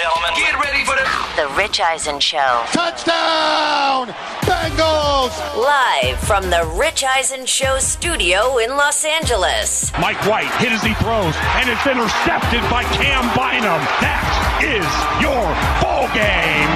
[0.00, 1.04] gentlemen, get ready for the
[1.36, 2.64] The Rich Eisen Show.
[2.72, 4.08] Touchdown!
[4.48, 5.36] Bengals!
[5.56, 9.92] Live from the Rich Eisen Show studio in Los Angeles.
[10.00, 13.82] Mike White hit as he throws, and it's intercepted by Cam Bynum.
[14.00, 14.24] That
[14.64, 14.88] is
[15.20, 15.44] your
[15.84, 16.69] ball game.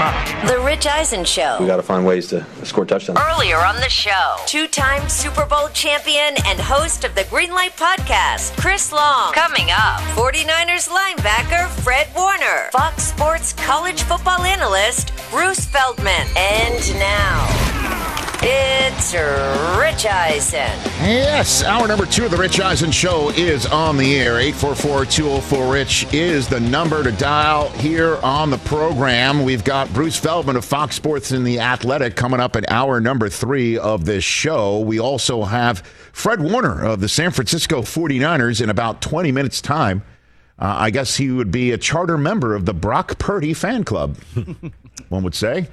[0.46, 1.56] The Rich Eisen Show.
[1.58, 3.18] We got to find ways to score touchdowns.
[3.18, 8.54] Earlier on the show, two time Super Bowl champion and host of the Greenlight Podcast,
[8.58, 9.32] Chris Long.
[9.32, 16.26] Coming up, 49ers linebacker Fred Warner, Fox Sports college football analyst Bruce Feldman.
[16.36, 17.63] And now,
[18.46, 19.14] it's
[19.78, 20.78] Rich Eisen.
[21.00, 24.34] Yes, hour number two of the Rich Eisen Show is on the air.
[24.34, 29.44] 844-204-RICH is the number to dial here on the program.
[29.44, 33.30] We've got Bruce Feldman of Fox Sports and The Athletic coming up at hour number
[33.30, 34.80] three of this show.
[34.80, 35.78] We also have
[36.12, 40.02] Fred Warner of the San Francisco 49ers in about 20 minutes' time.
[40.58, 44.18] Uh, I guess he would be a charter member of the Brock Purdy fan club,
[45.08, 45.68] one would say.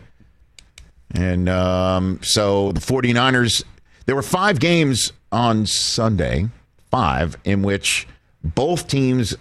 [1.13, 3.63] And um, so the 49ers,
[4.05, 6.49] there were five games on Sunday,
[6.89, 8.07] five, in which
[8.43, 9.35] both teams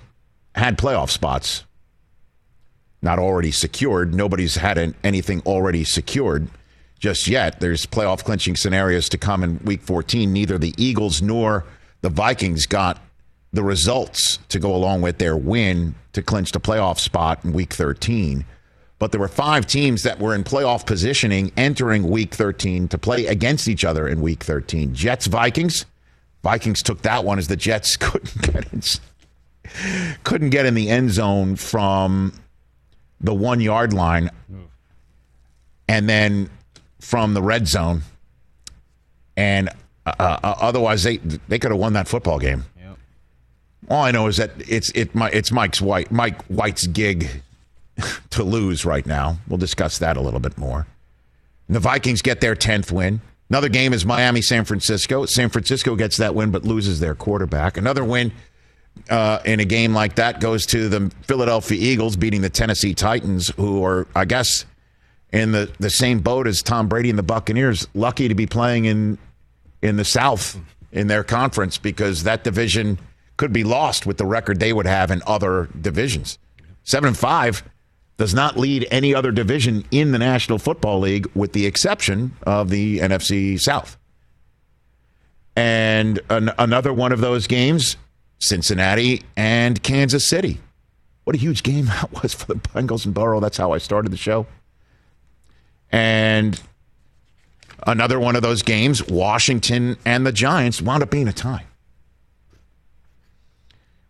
[0.54, 1.64] had playoff spots.
[3.02, 4.14] Not already secured.
[4.14, 6.48] Nobody's had an, anything already secured
[6.98, 7.60] just yet.
[7.60, 10.32] There's playoff clinching scenarios to come in week 14.
[10.32, 11.64] Neither the Eagles nor
[12.02, 13.00] the Vikings got
[13.52, 17.72] the results to go along with their win to clinch the playoff spot in week
[17.72, 18.44] 13
[19.00, 23.26] but there were five teams that were in playoff positioning entering week 13 to play
[23.26, 25.86] against each other in week 13 jets vikings.
[26.42, 28.82] Vikings took that one as the jets couldn't get in,
[30.22, 32.34] couldn't get in the end zone from
[33.20, 34.30] the one yard line.
[35.88, 36.50] And then
[37.00, 38.02] from the red zone.
[39.36, 39.70] And
[40.04, 42.66] uh, uh, otherwise they they could have won that football game.
[43.88, 47.42] All I know is that it's it my it's Mike's White Mike White's gig
[48.30, 49.38] to lose right now.
[49.48, 50.86] We'll discuss that a little bit more.
[51.66, 53.20] And the Vikings get their tenth win.
[53.48, 55.26] Another game is Miami San Francisco.
[55.26, 57.76] San Francisco gets that win but loses their quarterback.
[57.76, 58.32] Another win
[59.08, 63.48] uh, in a game like that goes to the Philadelphia Eagles beating the Tennessee Titans,
[63.56, 64.66] who are I guess
[65.32, 67.88] in the, the same boat as Tom Brady and the Buccaneers.
[67.94, 69.18] Lucky to be playing in
[69.82, 70.58] in the South
[70.92, 72.98] in their conference because that division
[73.36, 76.38] could be lost with the record they would have in other divisions.
[76.82, 77.62] Seven and five
[78.20, 82.68] does not lead any other division in the National Football League, with the exception of
[82.68, 83.96] the NFC South.
[85.56, 87.96] And an, another one of those games,
[88.38, 90.60] Cincinnati and Kansas City.
[91.24, 93.40] What a huge game that was for the Bengals and Burrow.
[93.40, 94.46] That's how I started the show.
[95.90, 96.60] And
[97.86, 101.64] another one of those games, Washington and the Giants, wound up being a tie.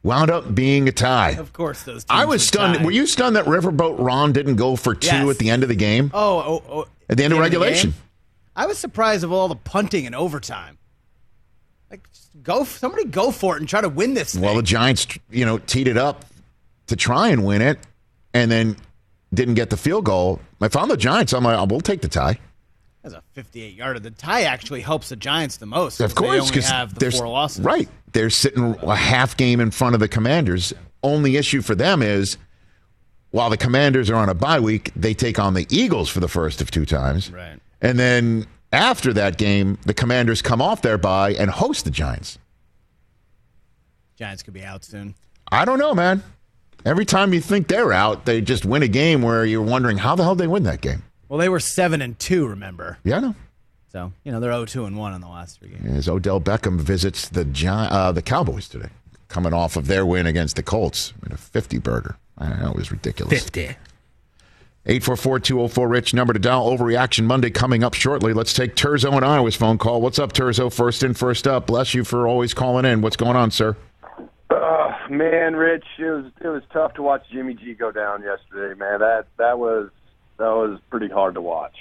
[0.02, 1.32] Wound up being a tie.
[1.32, 2.06] Of course, those.
[2.08, 2.78] I was stunned.
[2.78, 2.84] tie.
[2.84, 5.28] Were you stunned that Riverboat Ron didn't go for two Yes.
[5.30, 6.10] at the end of the game?
[6.14, 7.90] Oh, oh, oh At the end of regulation.
[7.90, 8.00] game?
[8.56, 10.78] I was surprised of all the punting and overtime.
[11.90, 12.06] Like,
[12.42, 14.34] go, somebody go for it and try to win this.
[14.34, 14.62] Well, the.
[14.62, 16.24] Giants, you know, teed it up
[16.86, 17.78] to try and win it,
[18.32, 18.76] and then
[19.34, 20.40] didn't get the field goal.
[20.60, 22.38] If I'm the Giants, I'm like, oh, we'll take the tie.
[23.02, 24.00] That's a 58 yarder.
[24.00, 26.00] The tie actually helps the Giants the most.
[26.00, 27.64] Of course, because they only have the four losses.
[27.64, 27.88] right.
[28.12, 30.72] They're sitting a half game in front of the Commanders.
[31.02, 32.36] Only issue for them is
[33.30, 36.28] while the Commanders are on a bye week, they take on the Eagles for the
[36.28, 37.30] first of two times.
[37.30, 37.58] Right.
[37.80, 42.38] And then after that game, the Commanders come off their bye and host the Giants.
[44.16, 45.14] Giants could be out soon.
[45.50, 46.22] I don't know, man.
[46.84, 50.14] Every time you think they're out, they just win a game where you're wondering how
[50.14, 51.02] the hell they win that game.
[51.28, 52.46] Well, they were seven and two.
[52.46, 53.34] Remember, Yeah, I know.
[53.90, 55.96] So you know they're 0-2 and one in the last three games.
[55.96, 58.90] As Odell Beckham visits the Gi- uh, the Cowboys today,
[59.28, 62.16] coming off of their win against the Colts in a 50 burger.
[62.38, 63.42] I don't know, it was ridiculous.
[63.42, 63.76] 50.
[64.86, 66.66] 844-204-RICH, number to dial.
[66.66, 68.32] Overreaction Monday coming up shortly.
[68.32, 70.00] Let's take Turzo and Iowa's phone call.
[70.00, 70.72] What's up, Turzo?
[70.72, 71.66] First in, first up.
[71.66, 73.02] Bless you for always calling in.
[73.02, 73.76] What's going on, sir?
[74.48, 78.76] Uh, man, Rich, it was it was tough to watch Jimmy G go down yesterday.
[78.78, 79.90] Man, that that was
[80.38, 81.76] that was pretty hard to watch.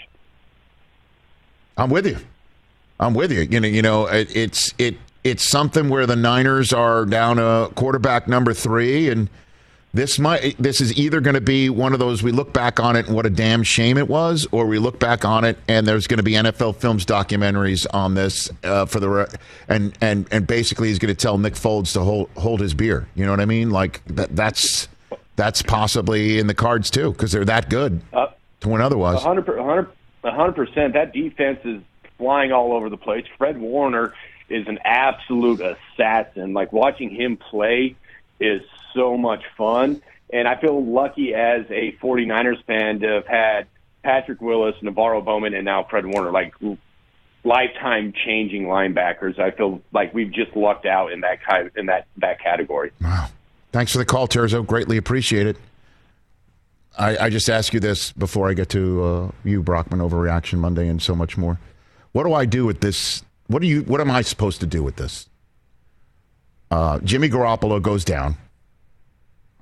[1.79, 2.17] I'm with you.
[2.99, 3.41] I'm with you.
[3.41, 7.69] You know, you know, it, it's it it's something where the Niners are down a
[7.75, 9.29] quarterback number three, and
[9.93, 12.95] this might this is either going to be one of those we look back on
[12.95, 15.87] it and what a damn shame it was, or we look back on it and
[15.87, 19.25] there's going to be NFL Films documentaries on this uh, for the re-
[19.69, 23.07] and and and basically he's going to tell Nick Foles to hold hold his beer.
[23.15, 23.71] You know what I mean?
[23.71, 24.89] Like that that's
[25.37, 28.27] that's possibly in the cards too because they're that good Uh,
[28.59, 29.15] to win otherwise.
[29.15, 29.19] A
[30.24, 30.94] hundred, per- a hundred, a hundred percent.
[30.94, 31.81] That defense is
[32.18, 33.25] flying all over the place.
[33.38, 34.13] Fred Warner
[34.50, 36.54] is an absolute assassin.
[36.54, 37.95] Like watching him play
[38.39, 38.62] is
[38.94, 40.01] so much fun.
[40.31, 43.68] And I feel lucky as a 49ers fan to have had
[44.04, 46.54] Patrick Willis, NaVorro Bowman, and now Fred Warner, like
[47.44, 49.39] lifetime changing linebackers.
[49.39, 51.39] I feel like we've just lucked out in that
[51.75, 52.92] in that that category.
[53.01, 53.30] Wow.
[53.71, 54.66] Thanks for the call, Terzo.
[54.66, 55.57] Greatly appreciate it.
[56.99, 60.89] I, I just ask you this before I get to uh, you, Brockman, overreaction Monday
[60.89, 61.57] and so much more.
[62.11, 63.23] What do I do with this?
[63.47, 63.83] What do you?
[63.83, 65.29] What am I supposed to do with this?
[66.69, 68.35] Uh, Jimmy Garoppolo goes down.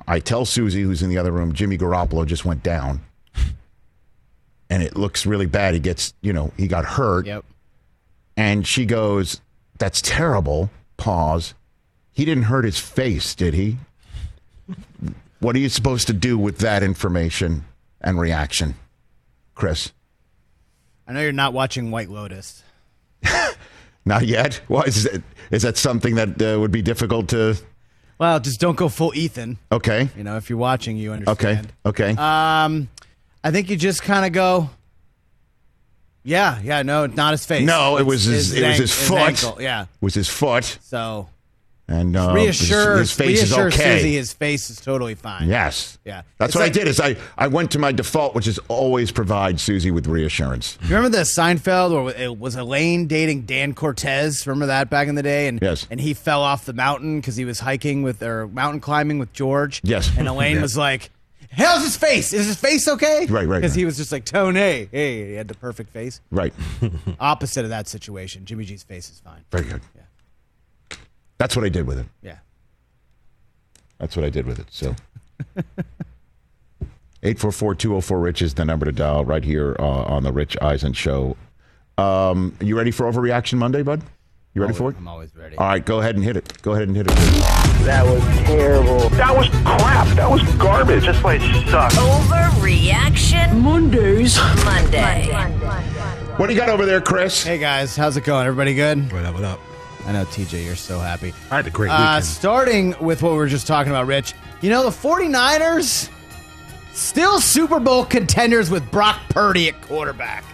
[0.07, 3.01] I tell Susie, who's in the other room, Jimmy Garoppolo just went down,
[4.69, 5.75] and it looks really bad.
[5.75, 7.27] He gets, you know, he got hurt.
[7.27, 7.45] Yep.
[8.35, 9.41] And she goes,
[9.77, 11.53] "That's terrible." Pause.
[12.11, 13.77] He didn't hurt his face, did he?
[15.39, 17.65] What are you supposed to do with that information
[18.01, 18.75] and reaction,
[19.55, 19.91] Chris?
[21.07, 22.63] I know you're not watching White Lotus.
[24.05, 24.61] Not yet.
[24.67, 25.21] Why is that?
[25.51, 27.57] Is that something that uh, would be difficult to?
[28.17, 29.57] Well, just don't go full Ethan.
[29.71, 30.09] Okay.
[30.15, 31.71] You know, if you're watching, you understand.
[31.85, 32.13] Okay.
[32.13, 32.21] Okay.
[32.21, 32.87] Um,
[33.43, 34.69] I think you just kind of go.
[36.23, 37.65] Yeah, yeah, no, not his face.
[37.65, 38.53] no, it was his.
[38.53, 39.17] it was an- his foot.
[39.19, 39.85] ankle, yeah.
[40.01, 41.29] Was his foot, So
[41.89, 43.97] and uh, reassure, his, his face is okay.
[43.99, 45.47] Susie his face is totally fine.
[45.47, 45.97] Yes.
[46.03, 46.23] Yeah.
[46.37, 46.87] That's It's what like- I did.
[46.87, 50.77] Is I I went to my default, which is always provide Susie with reassurance.
[50.83, 54.47] You remember the Seinfeld or it was Elaine dating Dan Cortese?
[54.49, 55.47] Remember that back in the day?
[55.47, 55.87] And Yes.
[55.89, 59.31] and he fell off the mountain because he was hiking with or mountain climbing with
[59.33, 59.79] George.
[59.83, 60.11] Yes.
[60.17, 61.09] And Elaine was like,
[61.51, 62.33] "How's his face?
[62.33, 64.89] Is his face okay?" Right, right, Because he was just like Tony.
[64.91, 66.19] Hey, he had the perfect face.
[66.31, 66.53] Right.
[67.19, 69.43] Opposite of that situation, Jimmy G's face is fine.
[69.51, 69.81] Very good.
[71.37, 72.07] That's what I did with it.
[72.21, 72.37] Yeah.
[73.99, 74.67] That's what I did with it.
[74.69, 74.95] So.
[77.23, 81.35] 844-204 Rich is the number to dial right here uh, on the Rich Eisen show.
[81.97, 84.03] Um, you ready for overreaction Monday, bud?
[84.53, 84.97] You ready for it?
[84.97, 85.55] I'm always ready.
[85.57, 86.61] All right, go ahead and hit it.
[86.63, 87.15] Go ahead and hit it.
[87.85, 89.09] That was terrible.
[89.09, 90.07] That was crap.
[90.15, 91.05] That was garbage.
[91.05, 91.95] This place sucks.
[91.95, 94.37] Overreaction Mondays.
[94.65, 95.27] Monday.
[96.37, 97.43] What do you got over there, Chris?
[97.43, 98.47] Hey guys, how's it going?
[98.47, 99.11] Everybody good?
[99.11, 99.59] What up, what up?
[100.07, 101.33] I know TJ, you're so happy.
[101.51, 104.33] I had a great Uh, starting with what we were just talking about, Rich.
[104.61, 106.09] You know, the 49ers
[106.93, 110.45] still Super Bowl contenders with Brock Purdy at quarterback.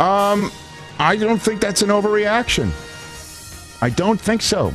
[0.00, 0.50] Um,
[0.98, 2.70] I don't think that's an overreaction.
[3.80, 4.72] I don't think so.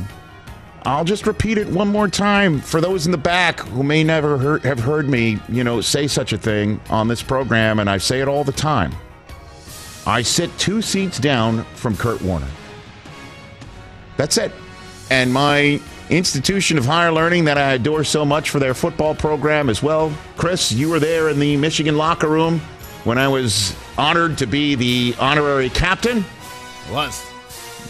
[0.84, 4.36] I'll just repeat it one more time for those in the back who may never
[4.38, 7.98] heard, have heard me, you know, say such a thing on this program, and I
[7.98, 8.92] say it all the time.
[10.06, 12.48] I sit two seats down from Kurt Warner.
[14.16, 14.52] That's it.
[15.10, 15.80] And my
[16.10, 20.12] institution of higher learning that I adore so much for their football program as well.
[20.36, 22.60] Chris, you were there in the Michigan locker room
[23.04, 26.24] when I was honored to be the honorary captain.
[26.90, 27.20] Was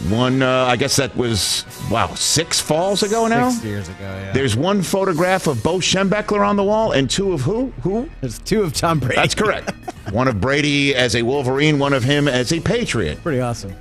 [0.09, 3.49] One, uh, I guess that was, wow, six falls ago now?
[3.49, 3.97] six years ago.
[4.01, 4.31] Yeah.
[4.33, 7.73] There's one photograph of Bo Schembechler on the wall and two of who?
[7.83, 8.09] Who?
[8.21, 9.15] There's two of Tom Brady.
[9.15, 9.71] That's correct.
[10.11, 13.21] one of Brady as a Wolverine, one of him as a Patriot.
[13.23, 13.73] Pretty awesome.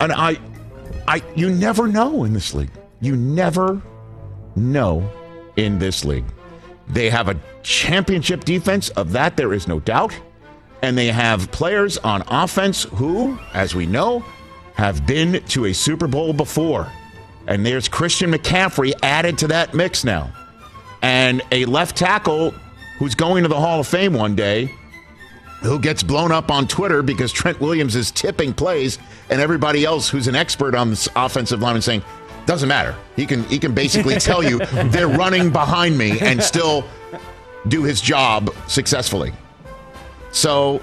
[0.00, 0.38] And I,
[1.08, 2.70] I, you never know in this league.
[3.00, 3.80] You never
[4.54, 5.08] know
[5.56, 6.24] in this league.
[6.88, 10.18] They have a championship defense, of that there is no doubt.
[10.82, 14.24] And they have players on offense who, as we know,
[14.74, 16.90] have been to a Super Bowl before.
[17.46, 20.32] And there's Christian McCaffrey added to that mix now.
[21.02, 22.52] And a left tackle
[22.98, 24.72] who's going to the Hall of Fame one day
[25.62, 28.98] who gets blown up on Twitter because Trent Williams is tipping plays,
[29.30, 32.02] and everybody else who's an expert on this offensive line is saying,
[32.46, 32.94] doesn't matter.
[33.16, 34.58] He can he can basically tell you
[34.90, 36.84] they're running behind me and still
[37.68, 39.32] do his job successfully.
[40.30, 40.80] So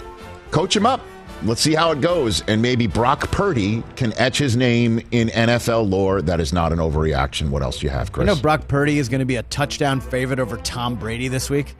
[0.51, 1.01] coach him up.
[1.43, 2.41] Let's see how it goes.
[2.47, 6.21] And maybe Brock Purdy can etch his name in NFL lore.
[6.21, 7.49] That is not an overreaction.
[7.49, 8.27] What else do you have, Chris?
[8.27, 11.49] You know, Brock Purdy is going to be a touchdown favorite over Tom Brady this
[11.49, 11.75] week.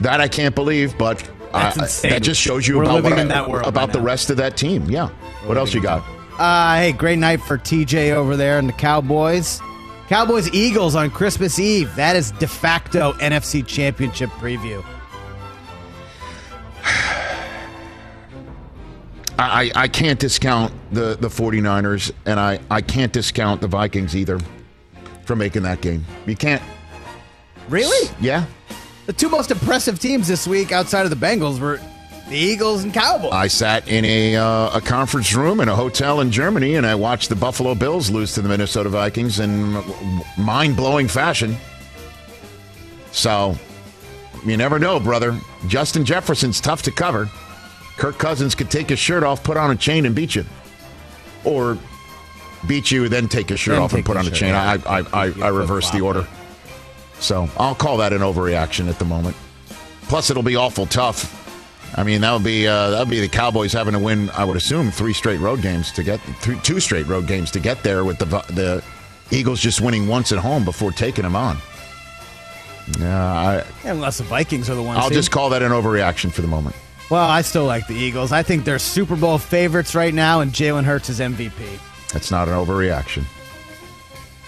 [0.00, 1.72] That I can't believe, but uh,
[2.02, 4.36] that just shows you We're about, living what in that world about the rest of
[4.38, 4.84] that team.
[4.90, 5.08] Yeah.
[5.44, 6.04] what else you got?
[6.38, 9.60] Uh, hey, great night for TJ over there and the Cowboys.
[10.08, 11.94] Cowboys Eagles on Christmas Eve.
[11.94, 14.84] That is de facto NFC Championship preview.
[19.38, 24.38] I, I can't discount the, the 49ers, and I, I can't discount the Vikings either
[25.24, 26.04] for making that game.
[26.26, 26.62] You can't.
[27.68, 28.10] Really?
[28.20, 28.44] Yeah.
[29.06, 31.78] The two most impressive teams this week outside of the Bengals were
[32.28, 33.32] the Eagles and Cowboys.
[33.32, 36.94] I sat in a, uh, a conference room in a hotel in Germany, and I
[36.94, 39.82] watched the Buffalo Bills lose to the Minnesota Vikings in
[40.38, 41.56] mind blowing fashion.
[43.12, 43.56] So,
[44.46, 45.38] you never know, brother.
[45.66, 47.28] Justin Jefferson's tough to cover.
[47.98, 50.46] Kirk Cousins could take his shirt off, put on a chain, and beat you.
[51.44, 51.78] Or
[52.66, 54.54] beat you, then take his shirt Then off and put on a chain.
[54.54, 56.26] I, I, I, I reversed the order.
[57.20, 59.36] So I'll call that an overreaction at the moment.
[60.08, 61.40] Plus, it'll be awful tough.
[61.96, 64.28] I mean, that would be uh, that would be the Cowboys having to win.
[64.30, 67.60] I would assume three straight road games to get three, two straight road games to
[67.60, 68.04] get there.
[68.04, 68.82] With the the
[69.30, 71.56] Eagles just winning once at home before taking them on.
[72.98, 74.98] Yeah, I, Unless the Vikings are the ones.
[74.98, 76.76] I'll just call that an overreaction for the moment.
[77.10, 78.32] Well, I still like the Eagles.
[78.32, 81.78] I think they're Super Bowl favorites right now, and Jalen Hurts is MVP.
[82.12, 83.24] That's not an overreaction.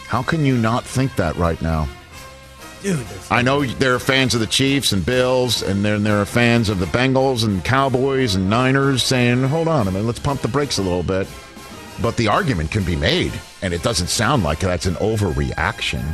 [0.07, 1.89] How can you not think that right now?
[3.31, 6.69] I know there are fans of the Chiefs and Bills, and then there are fans
[6.69, 10.49] of the Bengals and Cowboys and Niners saying, hold on a minute, let's pump the
[10.49, 11.27] brakes a little bit.
[12.01, 16.05] But the argument can be made, and it doesn't sound like that's an overreaction.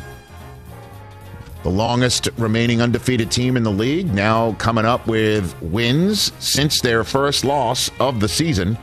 [1.63, 7.05] The longest remaining undefeated team in the league now coming up with wins since their
[7.05, 8.77] first loss of the season.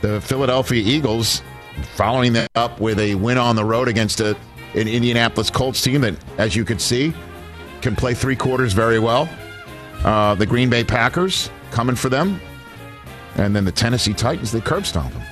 [0.00, 1.42] The Philadelphia Eagles
[1.94, 4.36] following that up with a win on the road against a,
[4.74, 7.12] an Indianapolis Colts team that, as you could see,
[7.80, 9.28] can play three quarters very well.
[10.04, 12.40] Uh, the Green Bay Packers coming for them.
[13.36, 15.22] And then the Tennessee Titans, they curb stomp them.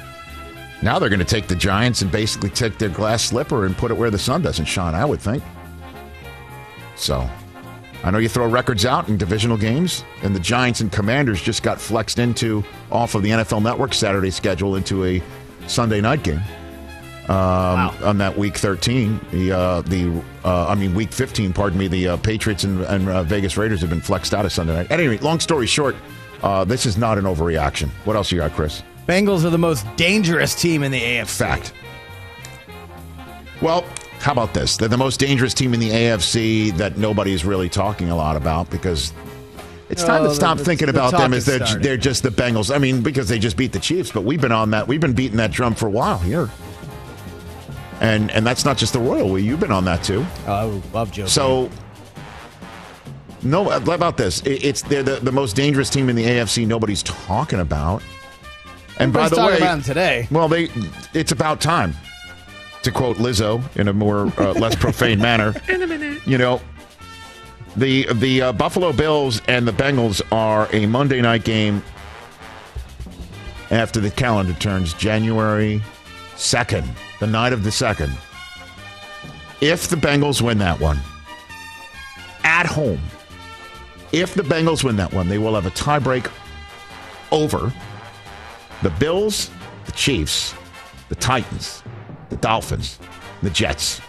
[0.82, 3.90] Now they're going to take the Giants and basically take their glass slipper and put
[3.90, 5.42] it where the sun doesn't shine, I would think.
[6.96, 7.28] So,
[8.02, 11.62] I know you throw records out in divisional games, and the Giants and Commanders just
[11.62, 15.22] got flexed into off of the NFL Network Saturday schedule into a
[15.66, 16.40] Sunday night game
[17.30, 19.20] um, on that week 13.
[19.30, 21.52] The uh, the uh, I mean week 15.
[21.52, 21.88] Pardon me.
[21.88, 24.90] The uh, Patriots and, and uh, Vegas Raiders have been flexed out of Sunday night.
[24.90, 25.94] At any rate, long story short,
[26.42, 27.88] uh, this is not an overreaction.
[28.04, 28.82] What else you got, Chris?
[29.08, 31.36] Bengals are the most dangerous team in the AFC.
[31.38, 31.72] Fact.
[33.62, 33.84] Well,
[34.20, 34.76] how about this?
[34.76, 38.70] They're the most dangerous team in the AFC that nobody's really talking a lot about
[38.70, 39.12] because
[39.88, 41.82] it's time Oh, to stop the- thinking the about talk them is as they're, starting.
[41.82, 42.74] they're just the Bengals.
[42.74, 44.86] I mean, because they just beat the Chiefs, but we've been on that.
[44.88, 46.48] We've been beating that drum for a while here.
[48.00, 49.42] And and that's not just the royal we.
[49.42, 50.24] You've been on that too.
[50.46, 50.64] Oh, I
[50.94, 51.26] love Joe.
[51.26, 51.70] So,
[53.42, 54.40] no, how about this?
[54.42, 56.66] It- It's they're the, the most dangerous team in the AFC.
[56.66, 58.02] Nobody's talking about.
[58.98, 60.28] And by the way, about them today.
[60.30, 60.68] well, they
[61.14, 61.94] it's about time.
[62.84, 66.26] To quote Lizzo in a more uh, less profane manner, in a minute.
[66.26, 66.60] You know,
[67.76, 71.82] the the uh, Buffalo Bills and the Bengals are a Monday night game
[73.70, 75.82] after the calendar turns January
[76.36, 76.88] second,
[77.20, 78.16] the night of the second.
[79.60, 80.98] If the Bengals win that one
[82.42, 83.00] at home,
[84.10, 86.30] if the Bengals win that one, they will have a tiebreak
[87.30, 87.72] over
[88.82, 89.50] the Bills,
[89.84, 90.54] the Chiefs,
[91.10, 91.82] the Titans,
[92.30, 92.98] the Dolphins,
[93.42, 94.00] the Jets.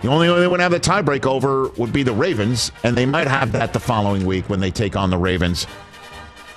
[0.00, 3.06] The only way they would have the tiebreak over would be the Ravens, and they
[3.06, 5.68] might have that the following week when they take on the Ravens,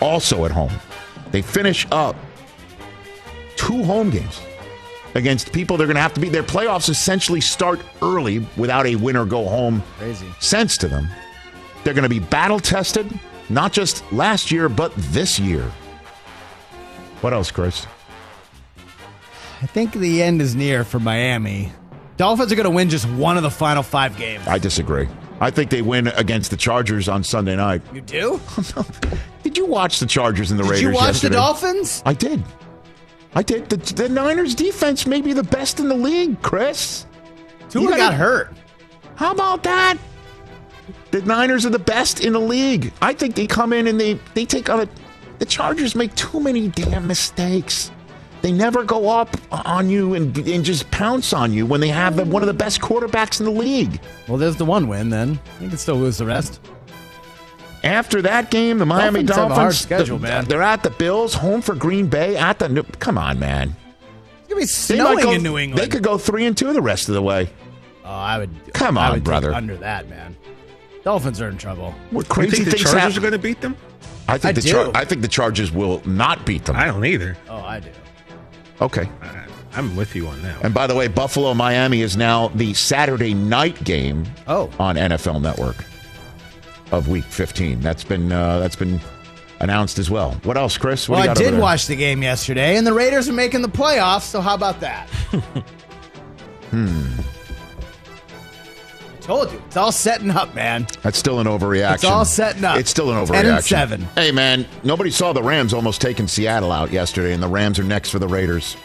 [0.02, 0.74] also at home.
[1.32, 2.16] They finish up
[3.56, 4.42] two home games
[5.16, 6.32] against people they're going to have to beat.
[6.32, 10.28] Their playoffs essentially start early without a win or go home Crazy.
[10.40, 11.08] sense to them.
[11.84, 13.12] They're going to be battle tested,
[13.50, 15.72] not just last year, but this year.
[17.22, 17.88] What else, Chris?
[19.62, 21.72] I think the end is near for Miami.
[22.18, 24.48] Dolphins are going to win just one of the final five games.
[24.48, 25.08] I disagree.
[25.40, 27.82] I think they win against the Chargers on Sunday night.
[27.94, 28.40] You do?
[29.44, 31.30] Did you watch the Chargers and the Did Raiders Did you watch yesterday?
[31.36, 32.04] the Dolphins?
[32.06, 32.44] I did.
[33.36, 33.70] I did.
[33.70, 37.06] The, the Niners defense may be the best in the league, Chris.
[37.70, 38.54] Tua got hurt.
[39.16, 39.98] How about that?
[41.12, 42.94] The Niners are the best in the league.
[43.02, 44.90] I think they come in and they, they take on it.
[45.40, 47.92] The Chargers make too many damn mistakes.
[48.42, 52.16] They never go up on you and, and just pounce on you when they have
[52.16, 54.00] the, one of the best quarterbacks in the league.
[54.28, 55.40] Well, there's the one win then.
[55.60, 56.62] You can still lose the rest.
[57.86, 60.46] After that game, the Miami Dolphins have a Dolphins, hard schedule, the- man.
[60.46, 62.36] They're at the Bills, home for Green Bay.
[62.36, 63.76] At the New- come on, man.
[64.40, 65.82] It's going to be They snowing go- in New England.
[65.82, 67.50] They could go three and two the rest of the way.
[68.04, 68.50] oh, I would.
[68.74, 69.54] Come I on, would take brother.
[69.54, 70.36] Under that, man.
[71.04, 71.94] Dolphins are in trouble.
[72.12, 73.18] What You crazy think the things Chargers happen?
[73.18, 73.76] are going to beat them?
[74.28, 76.76] I think I the Char- I think the Chargers will not beat them.
[76.76, 77.38] I don't either.
[77.48, 77.90] Oh, I do.
[78.82, 79.08] Okay.
[79.22, 80.64] I, I'm with you on that.
[80.64, 84.72] And by the way, Buffalo Miami is now the Saturday night game Oh.
[84.80, 85.76] on NFL Network
[86.98, 87.80] of Week 15.
[87.82, 89.00] That's been uh, that's been
[89.60, 90.32] announced as well.
[90.44, 91.08] What else, Chris?
[91.08, 94.24] What Well, I did watch the game yesterday, and the Raiders are making the playoffs.
[94.24, 95.10] So how about that?
[96.72, 97.06] hmm.
[99.22, 100.86] Told you, it's all setting up, man.
[101.02, 101.96] That's still an overreaction.
[101.96, 102.78] It's all setting up.
[102.78, 103.64] It's still an 10 and overreaction.
[103.64, 104.02] seven.
[104.14, 107.84] Hey, man, nobody saw the Rams almost taking Seattle out yesterday, and the Rams are
[107.84, 108.78] next for the Raiders.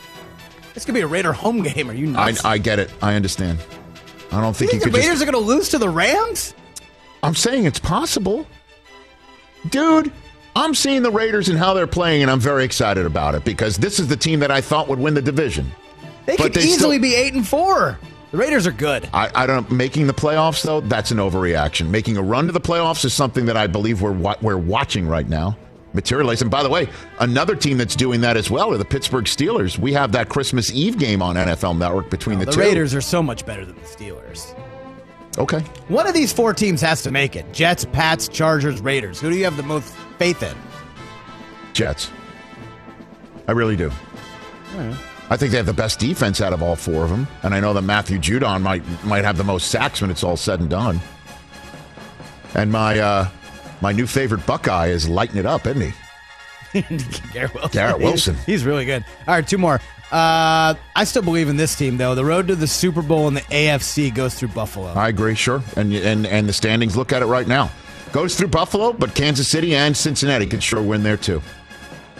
[0.72, 1.90] This gonna be a Raider home game.
[1.90, 2.44] Are you I, nuts?
[2.44, 2.90] I get it.
[3.02, 3.58] I understand.
[4.32, 5.28] I don't you think you, think the Raiders just.
[5.28, 6.54] are gonna lose to the Rams?
[7.22, 8.46] I'm saying it's possible.
[9.68, 10.12] Dude,
[10.56, 13.76] I'm seeing the Raiders and how they're playing, and I'm very excited about it because
[13.76, 15.70] this is the team that I thought would win the division.
[16.26, 17.98] They But could they easily still- be eight and four.
[18.30, 19.08] The Raiders are good.
[19.12, 19.76] I, I don't know.
[19.76, 20.80] making the playoffs though.
[20.82, 21.88] That's an overreaction.
[21.90, 25.28] Making a run to the playoffs is something that I believe we're we're watching right
[25.28, 25.56] now
[25.94, 26.40] materialize.
[26.40, 29.76] And by the way, another team that's doing that as well are the Pittsburgh Steelers.
[29.78, 32.60] We have that Christmas Eve game on NFL Network between the, the two.
[32.60, 34.54] Raiders are so much better than the Steelers.
[35.38, 35.60] Okay.
[35.88, 39.20] One of these four teams has to make it: Jets, Pats, Chargers, Raiders.
[39.20, 40.56] Who do you have the most faith in?
[41.72, 42.10] Jets.
[43.48, 43.90] I really do.
[45.30, 47.60] I think they have the best defense out of all four of them, and I
[47.60, 50.68] know that Matthew Judon might might have the most sacks when it's all said and
[50.68, 51.00] done.
[52.54, 53.28] And my uh,
[53.80, 56.80] my new favorite Buckeye is lighting it up, isn't he?
[57.32, 57.70] Garrett Wilson.
[57.72, 58.34] Garrett Wilson.
[58.36, 59.04] He's, he's really good.
[59.26, 59.80] All right, two more.
[60.12, 62.14] Uh, I still believe in this team, though.
[62.14, 64.88] The road to the Super Bowl in the AFC goes through Buffalo.
[64.88, 65.62] I agree, sure.
[65.76, 67.70] And and and the standings look at it right now.
[68.12, 71.40] Goes through Buffalo, but Kansas City and Cincinnati could sure win there too.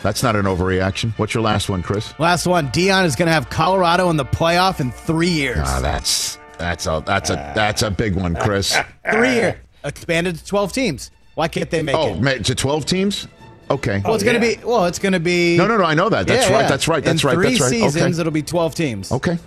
[0.03, 1.13] That's not an overreaction.
[1.19, 2.19] What's your last one, Chris?
[2.19, 2.69] Last one.
[2.69, 5.59] Deion is going to have Colorado in the playoff in three years.
[5.61, 8.77] Ah, that's that's a that's a that's a big one, Chris.
[9.13, 9.55] three years.
[9.83, 11.11] Expanded to 12 teams.
[11.35, 12.21] Why can't they make oh, it?
[12.21, 13.27] ma- to twelve teams?
[13.71, 14.03] Okay.
[14.05, 14.59] Well, it's going to be.
[14.65, 15.57] Well, it's going to be.
[15.57, 15.85] No, no, no.
[15.85, 16.27] I know that.
[16.27, 16.63] That's Yeah, right.
[16.63, 16.69] yeah.
[16.69, 17.05] That's right.
[17.05, 17.35] That's In right.
[17.35, 17.71] Three That's right.
[17.71, 18.21] seasons, okay.
[18.21, 19.13] it'll be 12 teams.
[19.13, 19.39] Okay.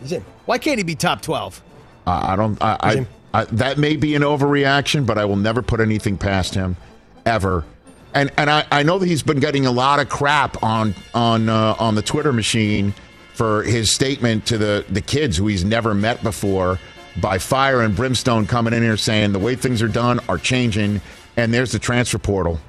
[0.46, 1.62] Why can't he be top 12?
[2.08, 2.62] Uh, I don't.
[2.62, 6.54] I, I, I that may be an overreaction, but I will never put anything past
[6.56, 6.78] him,
[7.26, 7.66] ever.
[8.14, 11.50] And and I, I know that he's been getting a lot of crap on on
[11.50, 12.94] uh, on the Twitter machine
[13.34, 16.80] for his statement to the the kids who he's never met before
[17.22, 21.02] by fire and brimstone coming in here saying the way things are done are changing,
[21.38, 22.60] and there's the transfer portal.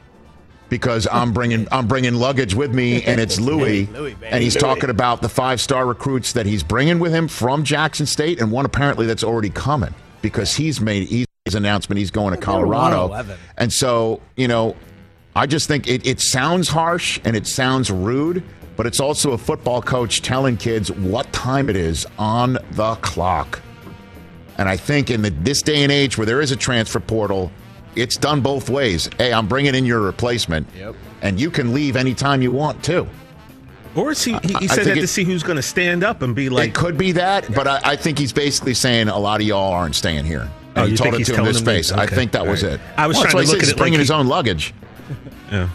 [0.69, 4.91] Because I'm bringing I'm bringing luggage with me, and it's Louis, Louis, and he's talking
[4.91, 8.65] about the five star recruits that he's bringing with him from Jackson State, and one
[8.65, 13.25] apparently that's already coming because he's made he's his announcement he's going to Colorado,
[13.59, 14.75] and so you know,
[15.37, 18.43] I just think it, it sounds harsh and it sounds rude,
[18.77, 23.61] but it's also a football coach telling kids what time it is on the clock.
[24.57, 27.51] And I think in the, this day and age where there is a transfer portal,
[27.97, 29.09] it's done both ways.
[29.19, 30.95] Hey, I'm bringing in your replacement, Yep.
[31.23, 33.07] and you can leave anytime you want too.
[33.95, 34.33] Or is he?
[34.43, 36.71] He, he said that it- to see who's going to stand up and be like,
[36.71, 39.73] it could be that, but I, I think he's basically saying a lot of y'all
[39.73, 40.51] aren't staying here.
[40.75, 41.93] And Oh, he you told it to him in his face.
[41.93, 42.81] I think that was it.
[42.97, 44.75] I was Well, trying to look at he's it like bringing he- his own luggage.
[45.53, 45.69] Yeah.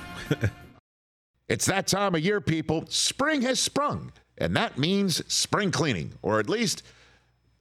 [1.47, 2.86] It's that time of year, people.
[2.89, 6.84] Spring has sprung, and that means spring cleaning, or at least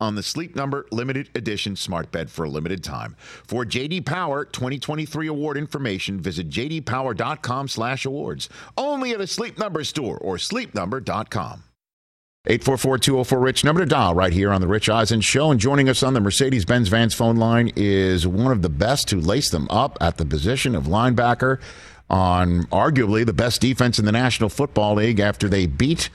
[0.00, 3.16] on the Sleep Number limited edition smart bed for a limited time.
[3.18, 8.48] For JD Power 2023 award information, visit jdpower.com/awards.
[8.76, 11.62] Only at a Sleep Number store or sleepnumber.com.
[12.46, 15.50] 844-204-RICH, number to dial right here on the Rich Eisen Show.
[15.50, 19.20] And joining us on the Mercedes-Benz Vans phone line is one of the best to
[19.20, 21.58] lace them up at the position of linebacker
[22.08, 26.08] on arguably the best defense in the National Football League after they beat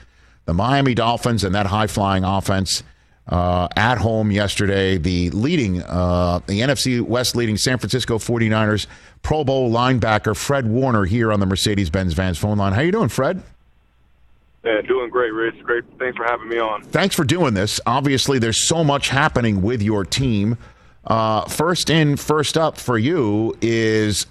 [0.46, 2.82] the Miami Dolphins and that high-flying offense
[3.28, 4.98] uh, at home yesterday.
[4.98, 8.86] The leading, uh, the NFC West leading San Francisco 49ers
[9.22, 12.72] Pro Bowl linebacker Fred Warner here on the Mercedes-Benz Vans phone line.
[12.72, 13.42] How you doing, Fred?
[14.64, 15.62] Yeah, doing great, Rich.
[15.64, 15.84] Great.
[15.98, 16.82] Thanks for having me on.
[16.84, 17.80] Thanks for doing this.
[17.84, 20.56] Obviously, there's so much happening with your team.
[21.04, 24.26] Uh, first in, first up for you is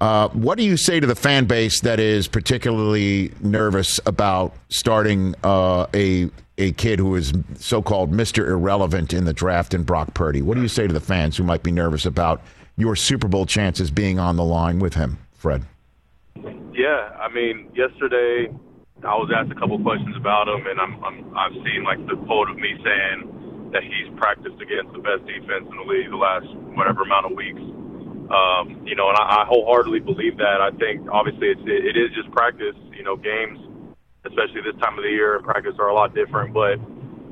[0.00, 5.34] uh, what do you say to the fan base that is particularly nervous about starting
[5.42, 8.46] uh, a a kid who is so-called Mr.
[8.46, 10.42] Irrelevant in the draft in Brock Purdy?
[10.42, 12.42] What do you say to the fans who might be nervous about
[12.76, 15.64] your Super Bowl chances being on the line with him, Fred?
[16.72, 18.48] Yeah, I mean, yesterday
[19.04, 22.16] I was asked a couple questions about him, and I'm, I'm I've seen like the
[22.24, 26.16] quote of me saying that he's practiced against the best defense in the league the
[26.16, 26.46] last
[26.78, 27.60] whatever amount of weeks.
[28.30, 30.64] Um, you know, and I, I wholeheartedly believe that.
[30.64, 32.74] I think obviously it's, it, it is just practice.
[32.96, 33.60] You know, games,
[34.26, 36.54] especially this time of the year, and practice are a lot different.
[36.54, 36.78] But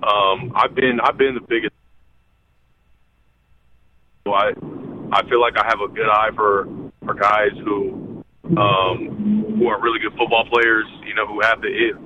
[0.07, 1.75] um, I've been I've been the biggest.
[4.27, 4.53] I
[5.13, 6.67] I feel like I have a good eye for
[7.05, 8.25] for guys who
[8.57, 10.87] um, who are really good football players.
[11.05, 11.97] You know, who have the it.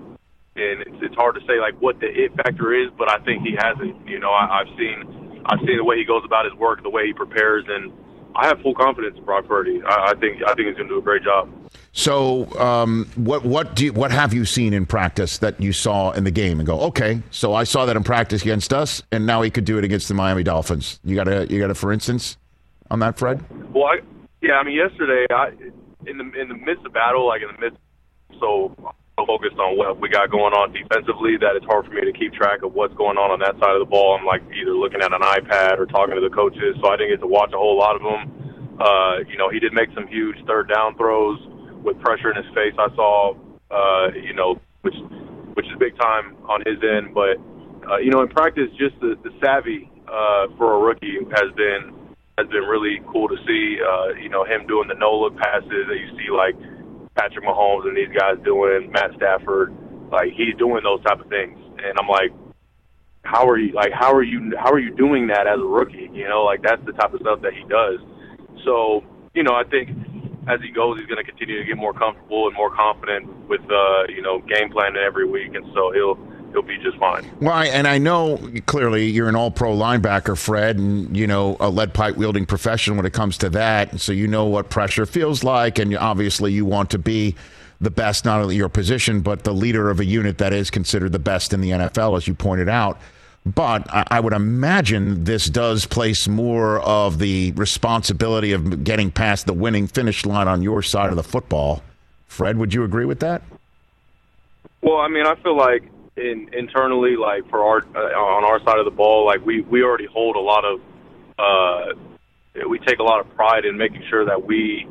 [0.58, 3.42] And it's, it's hard to say like what the it factor is, but I think
[3.42, 3.94] he has it.
[4.08, 6.88] You know, I, I've seen I've seen the way he goes about his work, the
[6.88, 7.92] way he prepares, and
[8.34, 9.82] I have full confidence in Brock Purdy.
[9.86, 11.52] I, I think I think he's going to do a great job.
[11.96, 16.12] So, um, what what do you, what have you seen in practice that you saw
[16.12, 19.24] in the game and go, okay, so I saw that in practice against us, and
[19.24, 21.00] now he could do it against the Miami Dolphins.
[21.04, 22.36] You got a you got a for instance
[22.90, 23.42] on that, Fred?
[23.72, 24.00] Well, I,
[24.42, 25.56] yeah, I mean, yesterday, I
[26.06, 27.80] in the in the midst of battle, like in the midst,
[28.40, 28.76] so
[29.16, 32.34] focused on what we got going on defensively that it's hard for me to keep
[32.34, 34.20] track of what's going on on that side of the ball.
[34.20, 37.16] I'm like either looking at an iPad or talking to the coaches, so I didn't
[37.16, 38.76] get to watch a whole lot of them.
[38.76, 41.40] Uh, you know, he did make some huge third down throws
[41.86, 42.74] with pressure in his face.
[42.74, 43.38] I saw,
[43.70, 44.98] uh, you know, which
[45.54, 47.14] which is big time on his end.
[47.14, 47.38] But
[47.86, 51.94] uh, you know, in practice, just the, the savvy uh, for a rookie has been
[52.36, 53.78] has been really cool to see.
[53.78, 56.58] Uh, you know, him doing the no look passes that you see like
[57.14, 59.72] Patrick Mahomes and these guys doing, Matt Stafford,
[60.10, 62.34] like he's doing those type of things, and I'm like,
[63.22, 66.10] how are you like how are you how are you doing that as a rookie?
[66.12, 68.02] You know, like that's the type of stuff that he does.
[68.64, 69.02] So
[69.34, 69.90] you know, I think
[70.46, 73.62] as he goes, he's going to continue to get more comfortable and more confident with
[73.70, 76.18] uh, you know game planning every week, and so he'll
[76.52, 77.28] he'll be just fine.
[77.40, 81.94] Well, and I know clearly you're an all-pro linebacker, Fred, and you know a lead
[81.94, 84.00] pipe wielding profession when it comes to that.
[84.00, 87.34] So you know what pressure feels like, and obviously you want to be
[87.80, 91.12] the best, not only your position, but the leader of a unit that is considered
[91.12, 92.98] the best in the NFL, as you pointed out.
[93.46, 99.52] But I would imagine this does place more of the responsibility of getting past the
[99.52, 101.84] winning finish line on your side of the football.
[102.26, 103.42] Fred, would you agree with that?
[104.82, 105.84] Well, I mean, I feel like
[106.16, 109.84] in, internally, like for our uh, on our side of the ball, like we we
[109.84, 110.80] already hold a lot of
[111.38, 114.88] uh, we take a lot of pride in making sure that we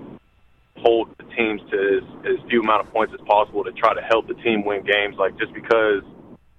[0.77, 4.01] hold the teams to as, as few amount of points as possible to try to
[4.01, 5.17] help the team win games.
[5.17, 6.03] Like just because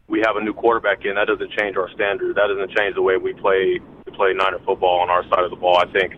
[0.08, 2.36] we have a new quarterback in, that doesn't change our standard.
[2.36, 5.50] That doesn't change the way we play we play Niner football on our side of
[5.50, 5.76] the ball.
[5.76, 6.14] I think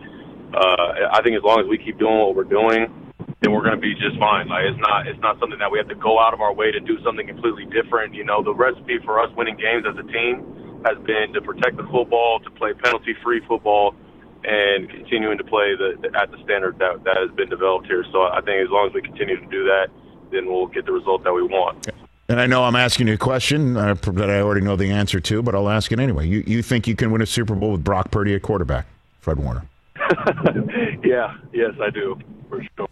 [0.53, 2.99] uh, I think as long as we keep doing what we're doing
[3.41, 4.47] then we're going to be just fine.
[4.47, 6.71] Like it's not it's not something that we have to go out of our way
[6.71, 8.13] to do something completely different.
[8.13, 11.77] You know, the recipe for us winning games as a team has been to protect
[11.77, 13.95] the football, to play penalty-free football,
[14.43, 18.03] and continuing to play the, the at the standard that that has been developed here.
[18.11, 19.87] So I think as long as we continue to do that,
[20.31, 21.87] then we'll get the result that we want.
[22.29, 25.19] And I know I'm asking you a question uh, that I already know the answer
[25.19, 26.27] to, but I'll ask it anyway.
[26.27, 28.85] You you think you can win a Super Bowl with Brock Purdy at quarterback,
[29.19, 29.65] Fred Warner?
[31.03, 32.87] yeah, yes, I do for sure.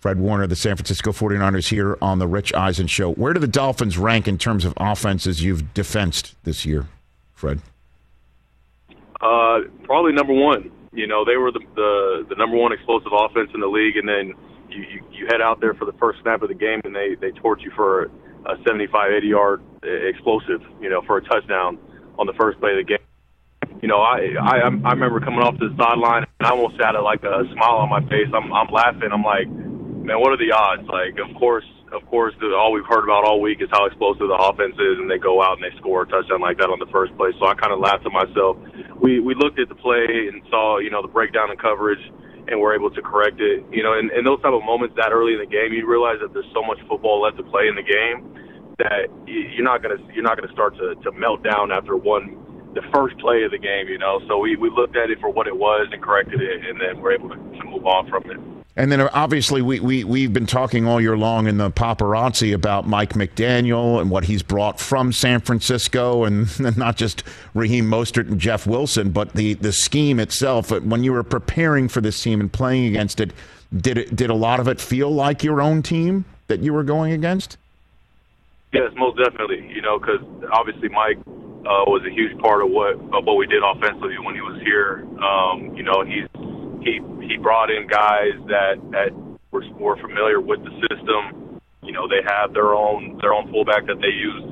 [0.00, 3.12] Fred Warner, the San Francisco 49ers, here on the Rich Eisen Show.
[3.12, 6.88] Where do the Dolphins rank in terms of offenses you've defensed this year,
[7.32, 7.60] Fred?
[9.20, 10.70] Uh, probably number one.
[10.92, 14.08] You know, they were the, the the number one explosive offense in the league, and
[14.08, 14.34] then
[14.68, 17.14] you, you you head out there for the first snap of the game, and they
[17.14, 18.10] they torch you for
[18.46, 20.60] a 75, 80 yard explosive.
[20.80, 21.78] You know, for a touchdown
[22.18, 22.98] on the first play of the game.
[23.82, 27.02] You know, I I I remember coming off the sideline, and I almost had a,
[27.02, 28.28] like a smile on my face.
[28.32, 29.10] I'm I'm laughing.
[29.12, 29.48] I'm like
[30.04, 30.84] man, what are the odds?
[30.86, 34.28] Like, of course, of course, the, all we've heard about all week is how explosive
[34.28, 36.78] the offense is, and they go out and they score a touchdown like that on
[36.78, 37.32] the first play.
[37.40, 38.60] So I kind of laughed to myself.
[39.00, 42.02] We we looked at the play and saw, you know, the breakdown in coverage,
[42.46, 43.64] and we're able to correct it.
[43.72, 46.20] You know, and, and those type of moments that early in the game, you realize
[46.20, 48.33] that there's so much football left to play in the game
[48.78, 52.36] that you're not gonna you're not gonna start to to melt down after one
[52.74, 53.88] the first play of the game.
[53.88, 56.64] You know, so we we looked at it for what it was and corrected it,
[56.66, 58.38] and then we're able to, to move on from it.
[58.76, 62.52] And then uh, obviously we, we, we've been talking all year long in the paparazzi
[62.52, 67.22] about Mike McDaniel and what he's brought from San Francisco and, and not just
[67.54, 70.70] Raheem Mostert and Jeff Wilson, but the, the scheme itself.
[70.70, 73.32] When you were preparing for this team and playing against it,
[73.76, 76.84] did it did a lot of it feel like your own team that you were
[76.84, 77.56] going against?
[78.74, 79.70] Yes, most definitely.
[79.70, 80.18] You know, because
[80.50, 81.22] obviously Mike
[81.62, 84.58] uh, was a huge part of what of what we did offensively when he was
[84.66, 85.06] here.
[85.22, 86.26] Um, you know, he's
[86.82, 89.14] he he brought in guys that that
[89.54, 91.62] were, were familiar with the system.
[91.86, 94.42] You know, they have their own their own fullback that they use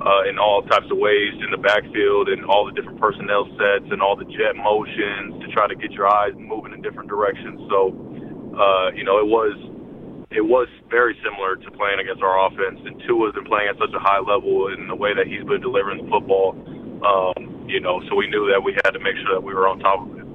[0.00, 3.92] uh, in all types of ways in the backfield and all the different personnel sets
[3.92, 7.60] and all the jet motions to try to get your eyes moving in different directions.
[7.68, 7.92] So,
[8.56, 9.52] uh, you know, it was
[10.30, 12.80] it was very similar to playing against our offense.
[12.84, 15.60] And Tua's been playing at such a high level in the way that he's been
[15.60, 16.52] delivering the football.
[17.04, 19.68] Um, you know, so we knew that we had to make sure that we were
[19.68, 20.26] on top of it.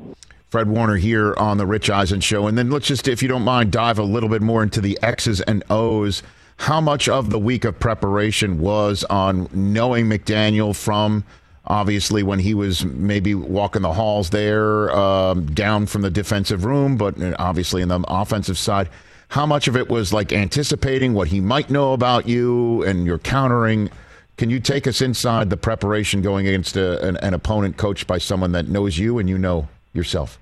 [0.50, 2.48] Fred Warner here on the Rich Eisen show.
[2.48, 5.00] And then let's just, if you don't mind, dive a little bit more into the
[5.02, 6.24] X's and O's.
[6.58, 11.24] How much of the week of preparation was on knowing McDaniel from
[11.66, 16.98] obviously when he was maybe walking the halls there, um, down from the defensive room,
[16.98, 18.90] but obviously in the offensive side?
[19.32, 23.18] How much of it was like anticipating what he might know about you and your
[23.18, 23.90] countering?
[24.36, 28.18] Can you take us inside the preparation going against a, an, an opponent coached by
[28.18, 30.38] someone that knows you and you know yourself?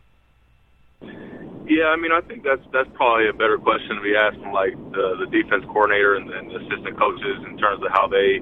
[1.01, 4.73] Yeah, I mean, I think that's that's probably a better question to be asking, like
[4.91, 8.41] the the defense coordinator and, and the assistant coaches in terms of how they,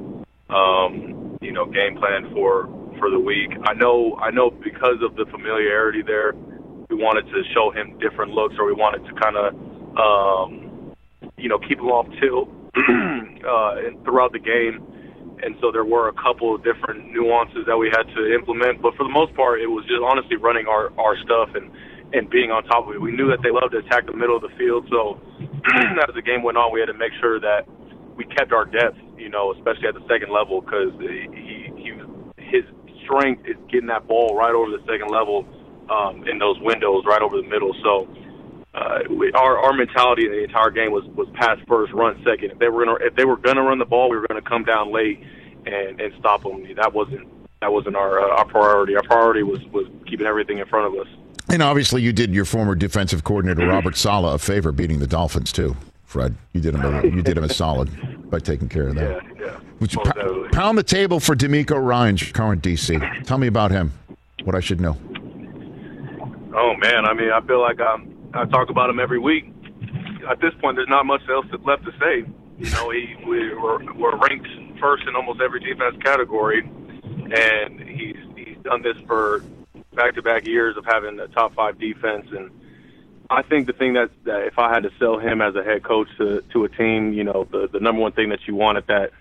[0.49, 3.51] um, you know, game plan for for the week.
[3.63, 6.35] I know, I know, because of the familiarity there,
[6.89, 9.53] we wanted to show him different looks, or we wanted to kind of,
[9.97, 10.95] um,
[11.37, 14.85] you know, keep him off tilt uh, throughout the game.
[15.43, 18.95] And so there were a couple of different nuances that we had to implement, but
[18.95, 21.69] for the most part, it was just honestly running our our stuff and
[22.13, 23.01] and being on top of it.
[23.01, 25.21] We knew that they loved to attack the middle of the field, so
[26.01, 27.69] as the game went on, we had to make sure that
[28.17, 31.93] we kept our depth, you know, especially at the second level, because he, he
[32.41, 32.65] his
[33.05, 35.45] strength is getting that ball right over the second level
[35.93, 37.77] um, in those windows, right over the middle.
[37.83, 38.09] So
[38.77, 42.51] uh, we, our our mentality in the entire game was was pass first, run second.
[42.51, 44.63] If they were gonna if they were gonna run the ball, we were gonna come
[44.63, 45.19] down late
[45.65, 46.63] and and stop them.
[46.75, 47.27] That wasn't
[47.61, 48.95] that wasn't our uh, our priority.
[48.95, 51.07] Our priority was was keeping everything in front of us.
[51.49, 55.51] And obviously, you did your former defensive coordinator Robert Saleh a favor beating the Dolphins
[55.51, 56.35] too, Fred.
[56.53, 57.89] You did him a, you did him a solid
[58.29, 59.23] by taking care of that.
[59.39, 59.59] Yeah, yeah.
[59.79, 63.23] Would you p- pound the table for DeMeco Ryans current DC?
[63.23, 63.93] Tell me about him.
[64.43, 64.97] What I should know.
[66.53, 69.51] Oh man, I mean, I feel like I'm, I talk about him every week.
[70.29, 72.29] At this point, there's not much else left to say.
[72.59, 74.47] You know, he we, we're, we're ranked
[74.79, 79.43] first in almost every defense category, and he's he's done this for
[79.93, 82.27] back-to-back years of having a top five defense.
[82.31, 82.51] And
[83.29, 85.83] I think the thing that, that if I had to sell him as a head
[85.83, 88.77] coach to to a team, you know, the the number one thing that you want
[88.77, 89.11] at that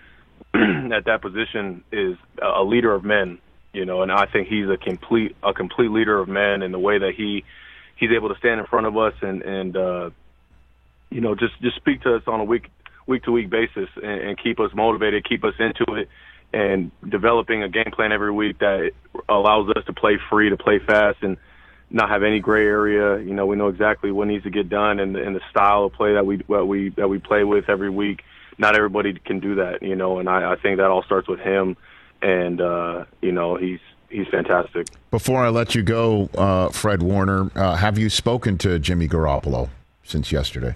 [0.93, 3.39] at that position is a leader of men.
[3.73, 6.79] You know, and I think he's a complete a complete leader of men in the
[6.79, 7.43] way that he
[7.97, 10.09] he's able to stand in front of us and and uh,
[11.09, 12.69] you know just just speak to us on a week
[13.07, 16.09] week to week basis and, and keep us motivated, keep us into it,
[16.53, 18.91] and developing a game plan every week that
[19.27, 21.37] allows us to play free, to play fast, and
[21.89, 23.19] not have any gray area.
[23.23, 25.93] You know, we know exactly what needs to get done and, and the style of
[25.93, 28.23] play that we that we that we play with every week.
[28.59, 31.39] Not everybody can do that, you know, and I, I think that all starts with
[31.39, 31.77] him,
[32.21, 33.79] and uh, you know he's
[34.09, 34.87] he's fantastic.
[35.11, 39.69] Before I let you go, uh, Fred Warner, uh, have you spoken to Jimmy Garoppolo
[40.03, 40.75] since yesterday?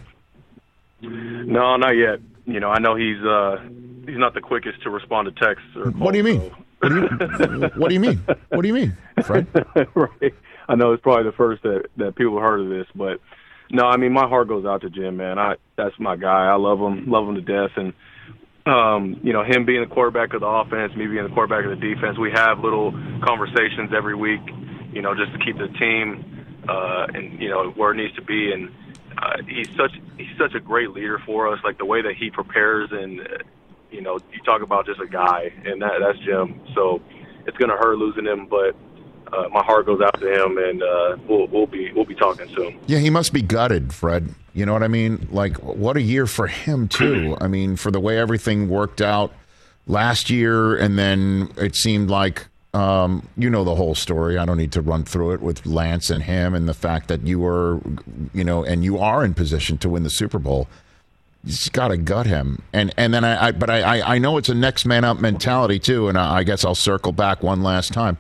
[1.02, 2.20] No, not yet.
[2.46, 3.62] You know, I know he's uh,
[4.06, 5.68] he's not the quickest to respond to texts.
[5.76, 6.52] Or what do you mean?
[6.80, 7.08] What do you,
[7.76, 8.24] what do you mean?
[8.50, 9.48] What do you mean, Fred?
[9.96, 10.34] right.
[10.68, 13.20] I know it's probably the first that that people heard of this, but
[13.72, 15.40] no, I mean my heart goes out to Jim, man.
[15.40, 16.46] I that's my guy.
[16.46, 17.94] I love him, love him to death, and
[18.66, 21.80] um, you know him being the quarterback of the offense, me being the quarterback of
[21.80, 22.18] the defense.
[22.18, 22.92] We have little
[23.24, 24.42] conversations every week,
[24.94, 28.22] you know, just to keep the team uh, and you know where it needs to
[28.22, 28.52] be.
[28.52, 28.70] And
[29.18, 31.60] uh, he's such he's such a great leader for us.
[31.64, 33.22] Like the way that he prepares and.
[33.22, 33.24] Uh,
[33.92, 36.62] you know, you talk about just a guy, and that, that's Jim.
[36.74, 37.02] So
[37.46, 38.74] it's going to hurt losing him, but
[39.34, 42.48] uh, my heart goes out to him, and uh, we'll, we'll be we'll be talking
[42.56, 42.78] soon.
[42.88, 44.34] Yeah, he must be gutted, Fred.
[44.54, 45.28] You know what I mean?
[45.32, 47.38] Like, what a year for him too.
[47.42, 49.34] I mean, for the way everything worked out
[49.88, 54.38] last year, and then it seemed like um, you know the whole story.
[54.38, 57.26] I don't need to run through it with Lance and him, and the fact that
[57.26, 57.80] you were,
[58.34, 60.68] you know, and you are in position to win the Super Bowl
[61.44, 62.62] You just got to gut him.
[62.74, 65.80] And and then I, I but I, I know it's a next man up mentality
[65.80, 66.08] too.
[66.10, 68.18] And I, I guess I'll circle back one last time.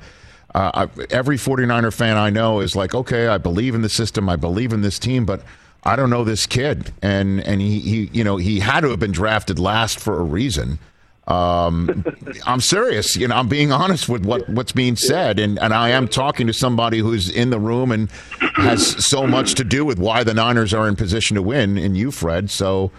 [0.53, 4.27] Uh, I, every 49er fan I know is like, okay, I believe in the system,
[4.27, 5.41] I believe in this team, but
[5.83, 6.93] I don't know this kid.
[7.01, 10.23] And and he, he you know he had to have been drafted last for a
[10.23, 10.79] reason.
[11.27, 12.03] Um,
[12.45, 13.15] I'm serious.
[13.15, 16.47] You know, I'm being honest with what, what's being said, and, and I am talking
[16.47, 18.09] to somebody who's in the room and
[18.55, 21.95] has so much to do with why the Niners are in position to win, and
[21.95, 22.49] you, Fred.
[22.49, 22.91] So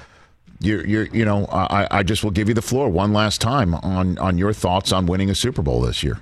[0.61, 3.75] you're, you're, you know, I, I just will give you the floor one last time
[3.75, 6.21] on on your thoughts on winning a Super Bowl this year.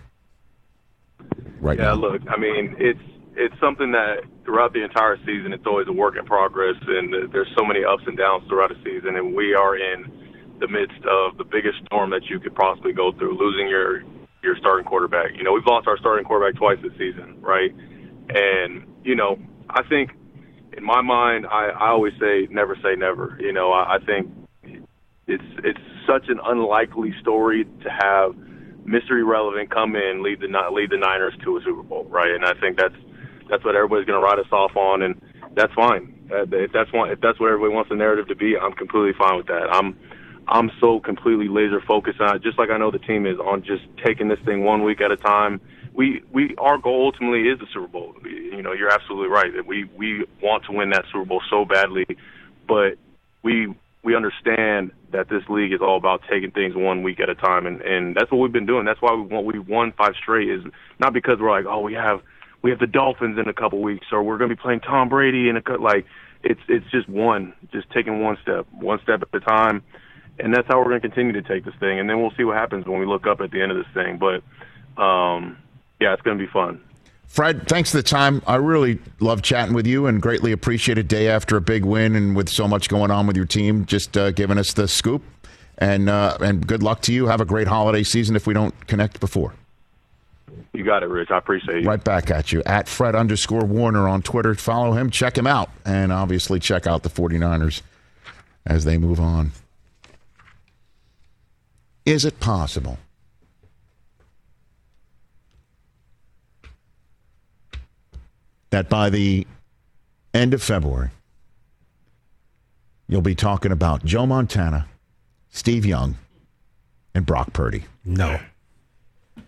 [1.61, 1.95] Right Yeah, now.
[1.95, 3.01] look, I mean, it's
[3.37, 7.49] it's something that throughout the entire season, it's always a work in progress, and there's
[7.57, 10.11] so many ups and downs throughout the season, and we are in
[10.61, 14.03] the midst of the biggest storm that you could possibly go through, losing your
[14.43, 15.33] your starting quarterback.
[15.37, 17.71] You know, we've lost our starting quarterback twice this season, right?
[18.29, 19.39] And you know,
[19.69, 20.11] I think
[20.77, 23.39] in my mind, I, I always say never say never.
[23.41, 24.31] You know, I, I think
[25.27, 28.35] it's it's such an unlikely story to have
[28.87, 29.13] Mr.
[29.13, 32.31] Irrelevant come in lead the lead the Niners to a Super Bowl, right?
[32.31, 32.95] And I think that's
[33.49, 35.21] that's what everybody's going to write us off on, and
[35.55, 36.15] that's fine.
[36.33, 39.13] Uh, If that's one, if that's what everybody wants the narrative to be, I'm completely
[39.19, 39.69] fine with that.
[39.71, 39.99] I'm
[40.49, 43.83] I'm so completely laser focused on just like I know the team is on just
[44.05, 45.61] taking this thing one week at a time.
[45.93, 48.15] We we our goal ultimately is the Super Bowl.
[48.25, 51.65] You know, you're absolutely right that we we want to win that Super Bowl so
[51.65, 52.07] badly,
[52.67, 52.95] but
[53.43, 57.35] we we understand that this league is all about taking things one week at a
[57.35, 58.85] time, and and that's what we've been doing.
[58.85, 60.63] That's why we want we won five straight is
[60.99, 62.21] not because we're like oh we have
[62.63, 65.09] we have the Dolphins in a couple weeks or we're going to be playing Tom
[65.09, 66.07] Brady in a cou- like
[66.43, 69.83] it's it's just one just taking one step one step at a time,
[70.39, 72.45] and that's how we're going to continue to take this thing, and then we'll see
[72.45, 74.19] what happens when we look up at the end of this thing.
[74.19, 74.43] But
[75.01, 75.59] um,
[76.01, 76.81] yeah, it's going to be fun.
[77.31, 78.43] Fred, thanks for the time.
[78.45, 82.17] I really love chatting with you and greatly appreciate a day after a big win
[82.17, 85.23] and with so much going on with your team, just uh, giving us the scoop.
[85.79, 87.29] And uh, and good luck to you.
[87.29, 89.55] Have a great holiday season if we don't connect before.
[90.73, 91.31] You got it, Rich.
[91.31, 91.89] I appreciate you.
[91.89, 94.57] Right back at you at Fred underscore Warner on Twitter.
[94.57, 97.83] Follow him, check him out, and obviously check out the 49ers
[98.67, 99.53] as they move on.
[102.05, 102.99] Is it possible?
[108.71, 109.47] That by the
[110.33, 111.11] end of February,
[113.09, 114.87] you'll be talking about Joe Montana,
[115.51, 116.17] Steve Young,
[117.15, 117.85] and Brock Purdy.
[118.05, 118.39] No.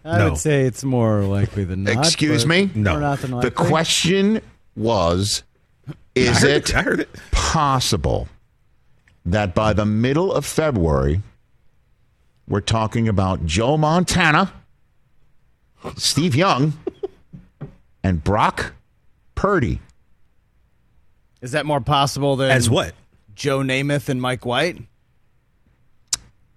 [0.04, 0.30] I No.
[0.30, 1.98] would say it's more likely than not.
[2.04, 2.70] Excuse me?
[2.74, 2.92] No.
[2.92, 4.40] More not than The question
[4.74, 5.44] was
[5.86, 6.74] I Is heard it it.
[6.76, 7.08] I heard it.
[7.30, 8.28] possible
[9.24, 11.22] that by the middle of February,
[12.48, 14.52] we're talking about Joe Montana,
[15.96, 16.72] Steve Young,
[18.02, 18.72] and Brock
[19.34, 19.80] Purdy?
[21.40, 22.94] Is that more possible than As what?
[23.34, 24.78] Joe Namath and Mike White?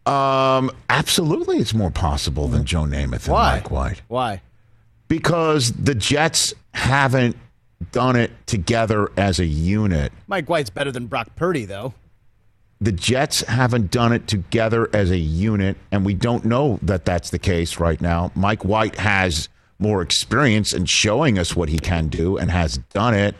[0.05, 3.55] Um, absolutely, it's more possible than Joe Namath and Why?
[3.55, 4.41] Mike White Why?
[5.07, 7.35] because the Jets haven't
[7.91, 10.11] done it together as a unit.
[10.27, 11.93] Mike White's better than Brock Purdy, though.
[12.81, 17.29] the Jets haven't done it together as a unit, and we don't know that that's
[17.31, 18.31] the case right now.
[18.35, 23.13] Mike White has more experience and showing us what he can do and has done
[23.13, 23.35] it.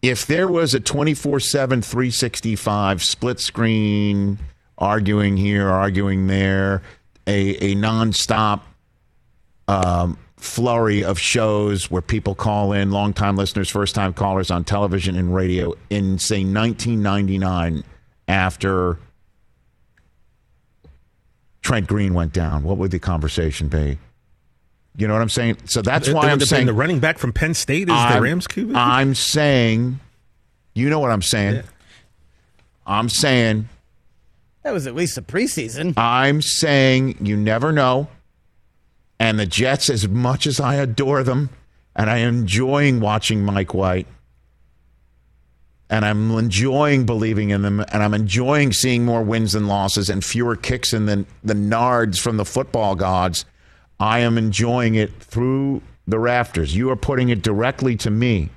[0.00, 4.38] If there was a 24 7, 365 split screen,
[4.76, 6.82] arguing here, arguing there,
[7.26, 8.60] a, a nonstop
[9.66, 15.16] um, flurry of shows where people call in, longtime listeners, first time callers on television
[15.16, 17.82] and radio in, say, 1999
[18.28, 18.98] after
[21.68, 22.62] Trent Green went down.
[22.62, 23.98] What would the conversation be?
[24.96, 25.58] You know what I'm saying?
[25.66, 27.52] So that's It- why it I'm would have been saying the running back from Penn
[27.52, 28.74] State is the I'm- Rams QB.
[28.74, 30.00] I'm saying,
[30.74, 31.56] you know what I'm saying?
[31.56, 31.62] Yeah.
[32.86, 33.68] I'm saying,
[34.62, 35.92] That was at least a preseason.
[35.98, 38.08] I'm saying you never know.
[39.20, 41.50] And the Jets, as much as I adore them,
[41.94, 44.06] and I am enjoying watching Mike White,
[45.90, 50.22] and I'm enjoying believing in them, and I'm enjoying seeing more wins than losses and
[50.24, 53.44] fewer kicks in the, the nards from the football gods.
[53.98, 56.76] I am enjoying it through the rafters.
[56.76, 58.50] You are putting it directly to me.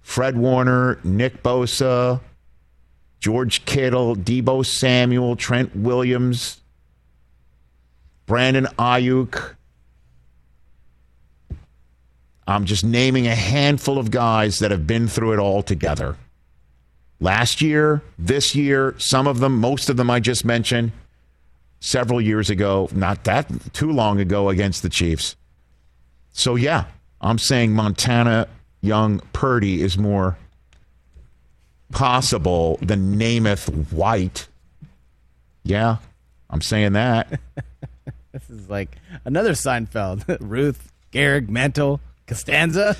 [0.00, 2.20] Fred Warner, Nick Bosa,
[3.20, 6.60] George Kittle, Deebo Samuel, Trent Williams,
[8.26, 9.56] Brandon Aiyuk.
[12.46, 16.16] I'm just naming a handful of guys that have been through it all together.
[17.20, 20.92] Last year, this year, some of them, most of them I just mentioned,
[21.80, 25.36] several years ago, not that too long ago against the Chiefs.
[26.30, 26.84] So, yeah,
[27.20, 28.46] I'm saying Montana,
[28.80, 30.38] Young, Purdy is more
[31.90, 34.46] possible than Namath White.
[35.64, 35.96] Yeah,
[36.48, 37.40] I'm saying that.
[38.30, 40.36] This is like another Seinfeld.
[40.40, 42.96] Ruth, Gehrig, Mantle, Costanza.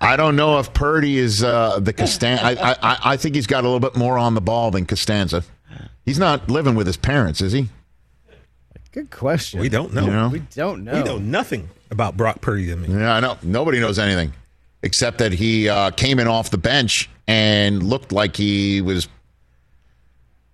[0.00, 2.44] I don't know if Purdy is uh, the Costanza.
[2.44, 5.44] I, I, I think he's got a little bit more on the ball than Costanza.
[6.06, 7.68] He's not living with his parents, is he?
[8.92, 9.60] Good question.
[9.60, 10.04] we don't know.
[10.04, 10.28] You know?
[10.28, 10.94] We don't know.
[10.94, 12.70] We know nothing about Brock Purdy.
[12.72, 13.38] I mean, Yeah, I know.
[13.42, 14.32] Nobody knows anything.
[14.82, 19.08] except that he uh, came in off the bench and looked like he was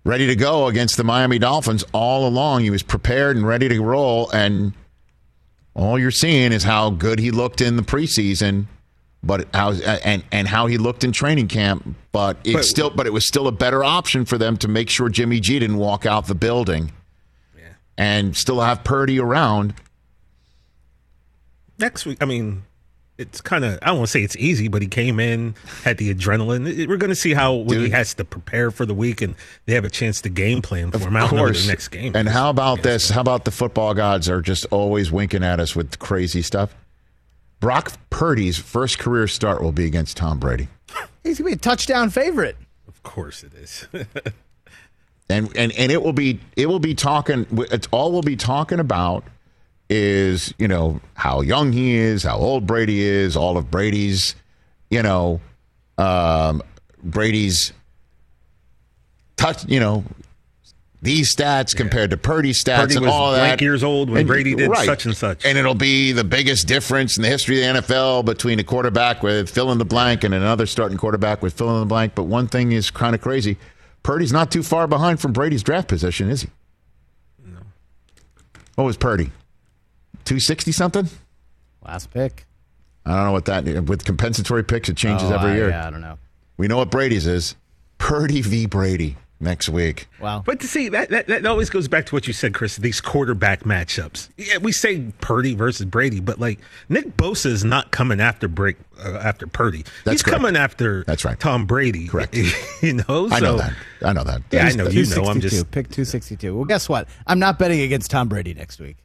[0.05, 2.61] ready to go against the Miami Dolphins all along.
[2.61, 4.73] He was prepared and ready to roll, and
[5.79, 8.65] all you're seeing is how good he looked in the preseason,
[9.23, 11.95] but how and and how he looked in training camp.
[12.11, 14.89] But it's But- still, but it was still a better option for them to make
[14.89, 16.91] sure Jimmy G didn't walk out the building,
[17.97, 19.73] and still have Purdy around.
[21.77, 22.63] Next week, I mean,
[23.19, 25.53] it's kind of I don't want to say it's easy, but he came in,
[25.83, 26.87] had the adrenaline.
[26.87, 29.73] We're going to see how when he has to prepare for the week, and they
[29.73, 31.15] have a chance to game plan for him.
[31.15, 32.15] I don't the next game.
[32.15, 33.09] And how about this?
[33.09, 36.73] How about the football gods are just always winking at us with crazy stuff?
[37.59, 40.69] Brock Purdy's first career start will be against Tom Brady.
[41.23, 42.55] He's gonna be a touchdown favorite.
[42.87, 43.85] Of course, it is.
[45.29, 48.79] and and and it will be it will be talking it's all we'll be talking
[48.79, 49.25] about
[49.89, 54.35] is you know how young he is how old brady is all of brady's
[54.89, 55.41] you know
[55.97, 56.61] um
[57.03, 57.73] brady's
[59.35, 60.03] touch you know
[61.01, 63.63] these stats compared to Purdy's stats Purdy and all blank that.
[63.63, 65.45] years old when Brady did such and such.
[65.45, 69.23] And it'll be the biggest difference in the history of the NFL between a quarterback
[69.23, 72.15] with fill in the blank and another starting quarterback with fill in the blank.
[72.15, 73.57] But one thing is kind of crazy.
[74.03, 76.49] Purdy's not too far behind from Brady's draft position, is he?
[77.45, 77.59] No.
[78.75, 79.31] What was Purdy?
[80.29, 81.09] 260 something?
[81.83, 82.45] Last pick.
[83.05, 85.69] I don't know what that with compensatory picks it changes Oh, every I- year.
[85.69, 86.19] Yeah, I don't know.
[86.57, 87.55] We know what Brady's is.
[87.97, 90.07] Purdy v Brady next week.
[90.19, 90.43] Wow.
[90.45, 92.75] But to see that, that that always goes back to what you said, Chris.
[92.77, 94.29] These quarterback matchups.
[94.37, 96.59] Yeah, we say Purdy versus Brady, but like
[96.89, 99.83] Nick Bosa is not coming after break uh, after Purdy.
[100.05, 100.41] That's He's correct.
[100.41, 101.39] coming after That's right.
[101.39, 102.07] Tom Brady.
[102.07, 102.35] Correct.
[102.83, 103.73] you know, So, I know that.
[104.05, 104.41] I know that.
[104.51, 105.23] Yeah, I know you know.
[105.23, 106.55] I'm just pick 262.
[106.55, 107.07] Well, guess what?
[107.25, 108.97] I'm not betting against Tom Brady next week.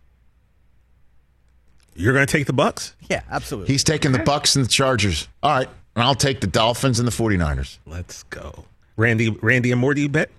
[1.95, 2.95] You're going to take the Bucks.
[3.09, 3.73] Yeah, absolutely.
[3.73, 5.29] He's taking the Bucks and the Chargers.
[5.43, 5.69] All right.
[5.95, 7.79] And I'll take the Dolphins and the 49ers.
[7.87, 8.65] Let's go,
[8.97, 9.31] Randy.
[9.31, 10.31] Randy and Morty, you bet.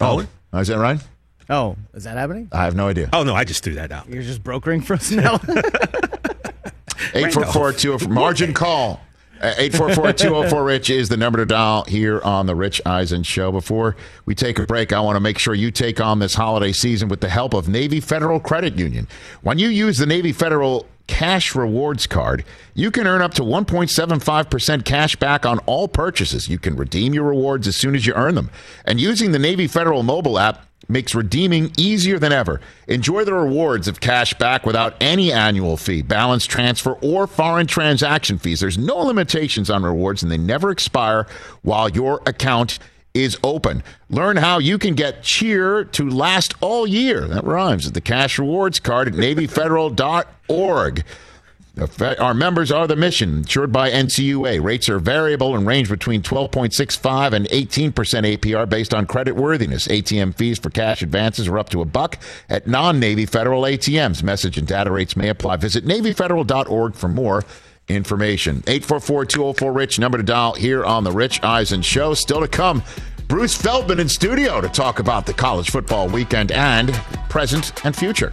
[0.00, 1.00] Oh, is that right?
[1.50, 2.48] oh, is that happening?
[2.52, 3.10] I have no idea.
[3.12, 4.08] Oh no, I just threw that out.
[4.08, 5.34] You're just brokering for us now.
[7.14, 9.00] 844 margin call.
[9.40, 13.50] Uh, 844 Rich is the number to dial here on the Rich Eisen Show.
[13.50, 16.72] Before we take a break, I want to make sure you take on this holiday
[16.72, 19.08] season with the help of Navy Federal Credit Union.
[19.40, 24.84] When you use the Navy Federal Cash Rewards Card, you can earn up to 1.75%
[24.84, 26.50] cash back on all purchases.
[26.50, 28.50] You can redeem your rewards as soon as you earn them.
[28.84, 32.60] And using the Navy Federal mobile app makes redeeming easier than ever.
[32.88, 38.38] Enjoy the rewards of cash back without any annual fee, balance transfer, or foreign transaction
[38.38, 38.60] fees.
[38.60, 41.26] There's no limitations on rewards and they never expire
[41.62, 42.78] while your account
[43.14, 43.82] is open.
[44.08, 47.26] Learn how you can get cheer to last all year.
[47.26, 51.04] That rhymes with the cash rewards card at NavyFederal.org.
[51.80, 54.62] Our members are the mission, insured by NCUA.
[54.62, 59.88] Rates are variable and range between 12.65 and 18% APR based on credit worthiness.
[59.88, 62.18] ATM fees for cash advances are up to a buck
[62.48, 64.22] at non-Navy Federal ATMs.
[64.22, 65.56] Message and data rates may apply.
[65.56, 67.44] Visit NavyFederal.org for more
[67.88, 68.62] information.
[68.62, 72.14] 844-204-RICH, number to dial here on the Rich Eisen Show.
[72.14, 72.82] Still to come,
[73.26, 76.92] Bruce Feldman in studio to talk about the college football weekend and
[77.28, 78.32] present and future.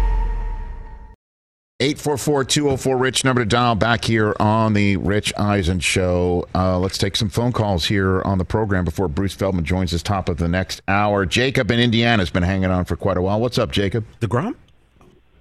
[1.81, 6.47] 844-204-RICH, number to dial back here on the Rich Eisen Show.
[6.53, 10.03] Uh, let's take some phone calls here on the program before Bruce Feldman joins us
[10.03, 11.25] top of the next hour.
[11.25, 13.41] Jacob in Indiana has been hanging on for quite a while.
[13.41, 14.05] What's up, Jacob?
[14.19, 14.53] DeGrom?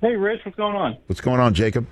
[0.01, 0.97] Hey, Rich, what's going on?
[1.09, 1.87] What's going on, Jacob?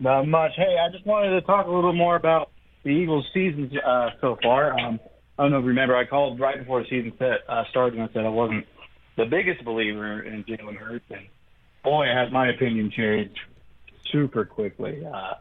[0.00, 0.52] Not much.
[0.56, 2.52] Hey, I just wanted to talk a little more about
[2.82, 4.72] the Eagles' season uh, so far.
[4.72, 4.98] Um,
[5.38, 7.98] I don't know if you remember, I called right before the season set, uh, started
[7.98, 8.66] and I said I wasn't
[9.18, 11.26] the biggest believer in Jalen Hurts, and
[11.84, 13.38] boy, has my opinion changed
[14.12, 15.04] super quickly.
[15.04, 15.34] Uh,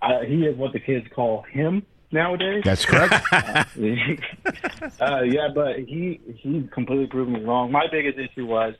[0.00, 2.62] I, he is what the kids call him nowadays.
[2.64, 3.14] That's correct.
[3.32, 7.72] uh, yeah, but he he completely proved me wrong.
[7.72, 8.74] My biggest issue was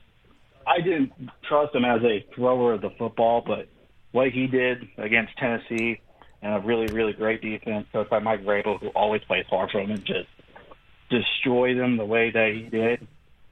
[0.67, 1.11] I didn't
[1.47, 3.67] trust him as a thrower of the football, but
[4.11, 5.99] what he did against Tennessee
[6.41, 9.79] and a really really great defense coached by Mike Vrabel, who always plays hard for
[9.79, 10.27] him, and just
[11.09, 13.07] destroy them the way that he did,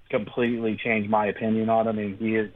[0.09, 2.51] completely changed my opinion on him, and he is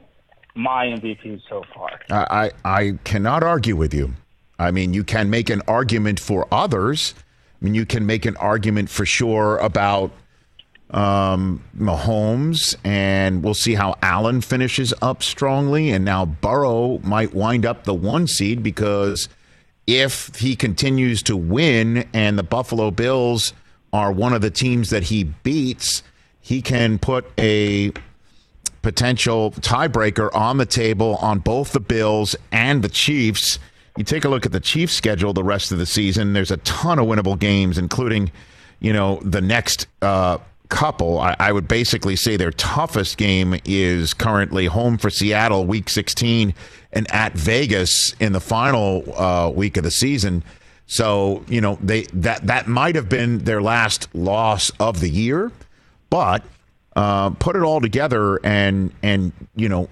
[0.56, 2.00] my MVP so far.
[2.10, 4.14] I, I, cannot argue with you.
[4.58, 7.14] I mean, you can make an argument for others.
[7.60, 10.12] I mean, you can make an argument for sure about
[10.90, 15.90] um, Mahomes, and we'll see how Allen finishes up strongly.
[15.90, 19.28] And now Burrow might wind up the one seed because
[19.86, 23.52] if he continues to win and the Buffalo Bills
[23.92, 26.02] are one of the teams that he beats,
[26.40, 27.92] he can put a
[28.86, 33.58] potential tiebreaker on the table on both the Bills and the Chiefs.
[33.96, 36.34] You take a look at the Chiefs' schedule the rest of the season.
[36.34, 38.30] There's a ton of winnable games, including,
[38.78, 41.18] you know, the next uh, couple.
[41.18, 46.54] I, I would basically say their toughest game is currently home for Seattle, Week 16,
[46.92, 50.44] and at Vegas in the final uh, week of the season.
[50.86, 55.50] So you know they that that might have been their last loss of the year,
[56.08, 56.44] but
[56.96, 59.88] uh, put it all together and and you know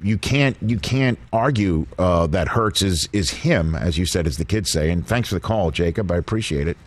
[0.00, 4.38] you can't you can't argue uh, that Hurts is is him as you said as
[4.38, 4.90] the kids say.
[4.90, 6.10] And thanks for the call, Jacob.
[6.10, 6.78] I appreciate it.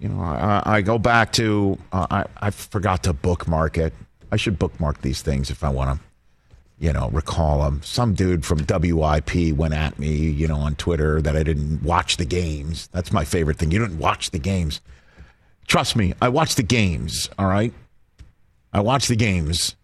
[0.00, 3.92] You know, I, I go back to uh, I I forgot to bookmark it.
[4.32, 6.04] I should bookmark these things if I want to
[6.80, 7.80] you know, recall them.
[7.82, 12.18] Some dude from WIP went at me, you know, on Twitter that I didn't watch
[12.18, 12.88] the games.
[12.92, 13.72] That's my favorite thing.
[13.72, 14.80] You didn't watch the games.
[15.66, 17.72] Trust me, I watch the games, all right?
[18.72, 19.74] I watch the games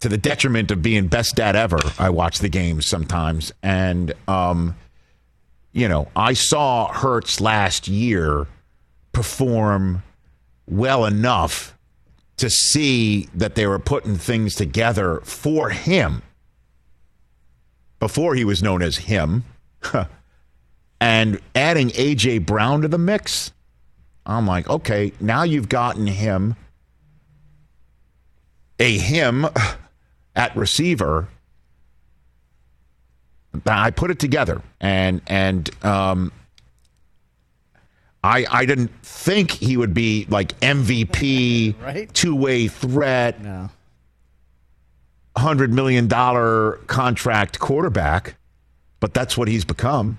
[0.00, 1.78] to the detriment of being best dad ever.
[1.98, 3.52] I watch the games sometimes.
[3.62, 4.76] And, um,
[5.72, 8.46] you know, I saw Hurts last year
[9.12, 10.02] perform
[10.66, 11.76] well enough
[12.38, 16.22] to see that they were putting things together for him
[17.98, 19.44] before he was known as him.
[21.00, 23.52] and adding AJ Brown to the mix,
[24.24, 26.56] I'm like, okay, now you've gotten him
[28.80, 29.46] a him
[30.34, 31.28] at receiver.
[33.66, 36.32] I put it together and and um,
[38.22, 42.12] I I didn't think he would be like MVP, Right.
[42.14, 43.70] two way threat, No.
[45.36, 48.36] hundred million dollar contract quarterback,
[49.00, 50.16] but that's what he's become.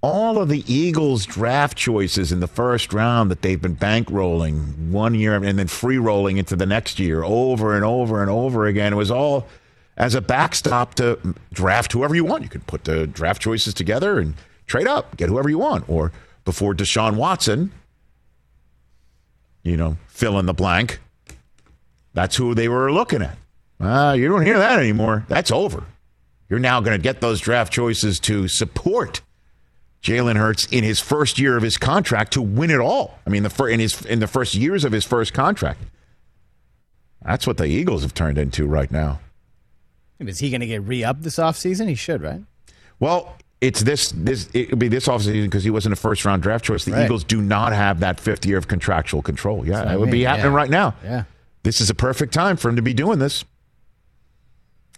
[0.00, 5.14] All of the Eagles draft choices in the first round that they've been bankrolling one
[5.14, 8.92] year and then free rolling into the next year over and over and over again.
[8.92, 9.48] It was all
[9.96, 11.18] as a backstop to
[11.52, 12.44] draft whoever you want.
[12.44, 14.34] You could put the draft choices together and
[14.66, 15.88] trade up, get whoever you want.
[15.88, 16.12] Or
[16.44, 17.72] before Deshaun Watson,
[19.64, 21.00] you know, fill in the blank.
[22.14, 23.36] That's who they were looking at.
[23.80, 25.24] Uh, you don't hear that anymore.
[25.28, 25.84] That's over.
[26.48, 29.20] You're now going to get those draft choices to support
[30.02, 33.18] Jalen Hurts in his first year of his contract to win it all.
[33.26, 35.80] I mean, the fir- in his in the first years of his first contract.
[37.24, 39.18] That's what the Eagles have turned into right now.
[40.20, 41.88] Is he going to get re-upped this offseason?
[41.88, 42.40] He should, right?
[43.00, 46.42] Well, it's this this it would be this offseason because he wasn't a first round
[46.42, 46.84] draft choice.
[46.84, 47.04] The Right.
[47.04, 49.66] Eagles do not have that fifth year of contractual control.
[49.66, 50.56] Yeah, That's what I it would be happening yeah.
[50.56, 50.94] right now.
[51.02, 51.24] Yeah.
[51.64, 53.44] This is a perfect time for him to be doing this.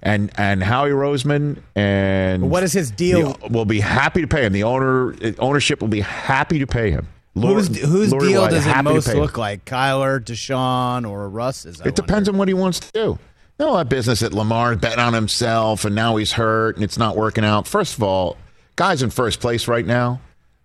[0.03, 3.35] And and Howie Roseman and what is his deal?
[3.35, 4.53] the- will be happy to pay him.
[4.53, 7.07] The owner uh, ownership will be happy to pay him.
[7.35, 9.21] Lord- whose deal White, does it most pay him.
[9.21, 9.65] look like?
[9.65, 11.67] Kyler, Deshaun, or Russ?
[11.67, 13.19] I It depends on what he wants to do.
[13.59, 17.15] No, that business that Lamar's betting on himself and now he's hurt and it's not
[17.15, 17.69] working out.
[17.69, 18.39] First of all,
[18.77, 20.21] guy's in first place right now,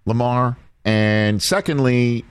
[0.06, 0.56] Lamar.
[0.86, 2.24] And secondly,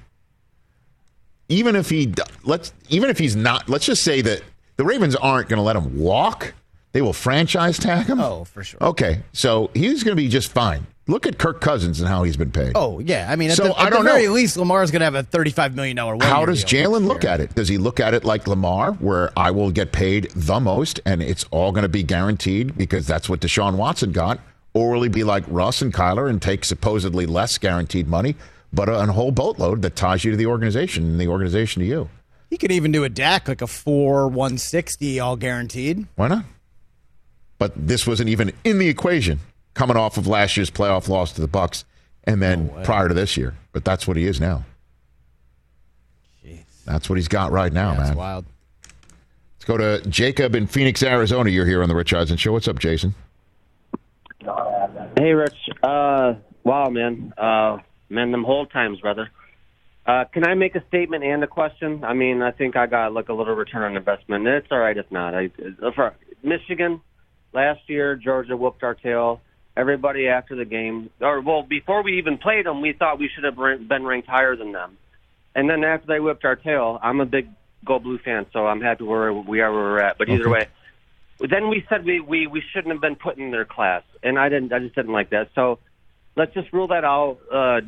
[1.51, 4.43] even if he let's even if he's not, let's just say that
[4.77, 6.55] the Ravens aren't going to let him walk.
[6.95, 8.21] They will franchise tag him.
[8.21, 8.79] Oh, for sure.
[8.81, 10.87] Okay, so he's going to be just fine.
[11.07, 12.73] Look at Kirk Cousins and how he's been paid.
[12.77, 14.33] Oh yeah, I mean, at So, the, I don't the very know.
[14.33, 16.17] least, Lamar's going to have a thirty-five million dollar.
[16.25, 17.55] How does Jalen look at it?
[17.55, 21.21] Does he look at it like Lamar, where I will get paid the most and
[21.21, 24.39] it's all going to be guaranteed because that's what Deshaun Watson got?
[24.73, 28.35] Or will he be like Russ and Kyler and take supposedly less guaranteed money,
[28.73, 31.87] but a, a whole boatload that ties you to the organization and the organization to
[31.87, 32.09] you?
[32.51, 36.07] He could even do a Dak like a four one sixty, all guaranteed.
[36.15, 36.45] Why not?
[37.65, 39.41] But this wasn't even in the equation
[39.73, 41.87] coming off of last year's playoff loss to the Bucks
[42.25, 43.55] and then prior to this year.
[43.73, 44.67] But that's what he is now.
[46.85, 48.05] That's what he's got right now, man.
[48.05, 48.45] That's wild.
[49.55, 51.49] Let's go to Jacob in Phoenix, Arizona.
[51.49, 52.53] You're here on the Rich Eisen Show.
[52.53, 53.15] What's up, Jason?
[55.17, 55.57] Hey, Rich.
[55.83, 56.35] Uh,
[56.65, 57.33] wow, man.
[57.39, 57.79] Uh,
[58.11, 59.31] man, them whole times, brother.
[60.05, 62.05] Uh, can I make a statement and a question?
[62.05, 64.47] I mean, I think I got like a little return on investment.
[64.47, 65.35] It's all right if not.
[65.35, 65.49] I,
[65.95, 67.01] for Michigan
[67.55, 69.41] last year, Georgia whooped our tail.
[69.77, 73.43] Everybody after the game, or well, before we even played them, we thought we should
[73.43, 74.97] have been ranked higher than them.
[75.57, 77.49] And then after they whipped our tail, I'm a big
[77.85, 80.17] Go Blue fan, so I'm happy where we are where we're at.
[80.17, 80.69] But either way,
[81.41, 84.49] then we said we, we, we shouldn't have been put in their class, and I
[84.49, 84.73] didn't.
[84.73, 85.51] I just didn't like that.
[85.55, 85.81] So
[86.37, 87.39] let's just rule that out.
[87.53, 87.81] Uh,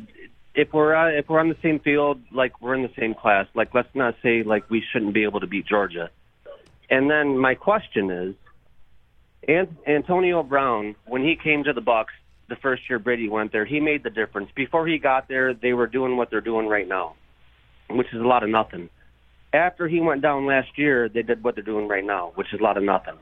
[0.54, 3.46] if we're uh, if we're on the same field, like we're in the same class,
[3.54, 6.10] like let's not say like we shouldn't be able to beat Georgia.
[6.90, 8.34] And then my question is,
[9.48, 12.12] An- Antonio Brown, when he came to the Bucks
[12.48, 14.50] the first year Brady went there, he made the difference.
[14.54, 17.14] Before he got there, they were doing what they're doing right now,
[17.90, 18.88] which is a lot of nothing.
[19.52, 22.60] After he went down last year, they did what they're doing right now, which is
[22.60, 23.14] a lot of nothing.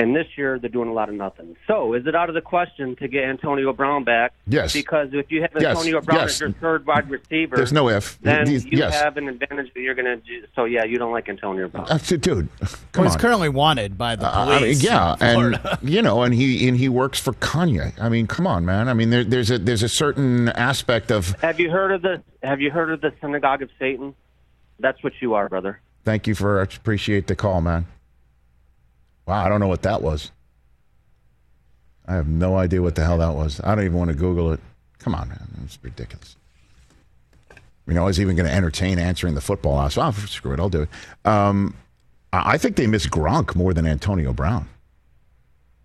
[0.00, 1.56] And this year, they're doing a lot of nothing.
[1.66, 4.32] So, is it out of the question to get Antonio Brown back?
[4.46, 4.72] Yes.
[4.72, 6.30] Because if you have Yes, Antonio Brown yes.
[6.36, 8.18] as your third wide receiver, There's no if.
[8.22, 8.98] Then He's- you yes.
[8.98, 10.46] have an advantage that you're going to do.
[10.56, 11.86] So, yeah, you don't like Antonio Brown.
[11.90, 12.48] Uh, dude, come
[12.96, 16.66] Well, he's currently wanted by the Uh, I mean, yeah, and you know, and he
[16.66, 17.92] and he works for Kanye.
[18.00, 18.88] I mean, come on, man.
[18.88, 21.38] I mean, there, there's a there's a certain aspect of.
[21.42, 24.14] Have you heard of the Have you heard of the synagogue of Satan?
[24.78, 25.78] That's what you are, brother.
[26.06, 27.86] Thank you for appreciate the call, man.
[29.26, 30.30] Wow, I don't know what that was.
[32.06, 33.60] I have no idea what the hell that was.
[33.62, 34.60] I don't even want to Google it.
[34.98, 36.36] Come on, man, it's ridiculous.
[37.86, 39.76] You know, I was even going to entertain answering the football.
[39.78, 40.88] I said, oh, screw it, I'll do it.
[41.28, 41.74] Um,
[42.32, 44.68] I I think they miss Gronk more than Antonio Brown.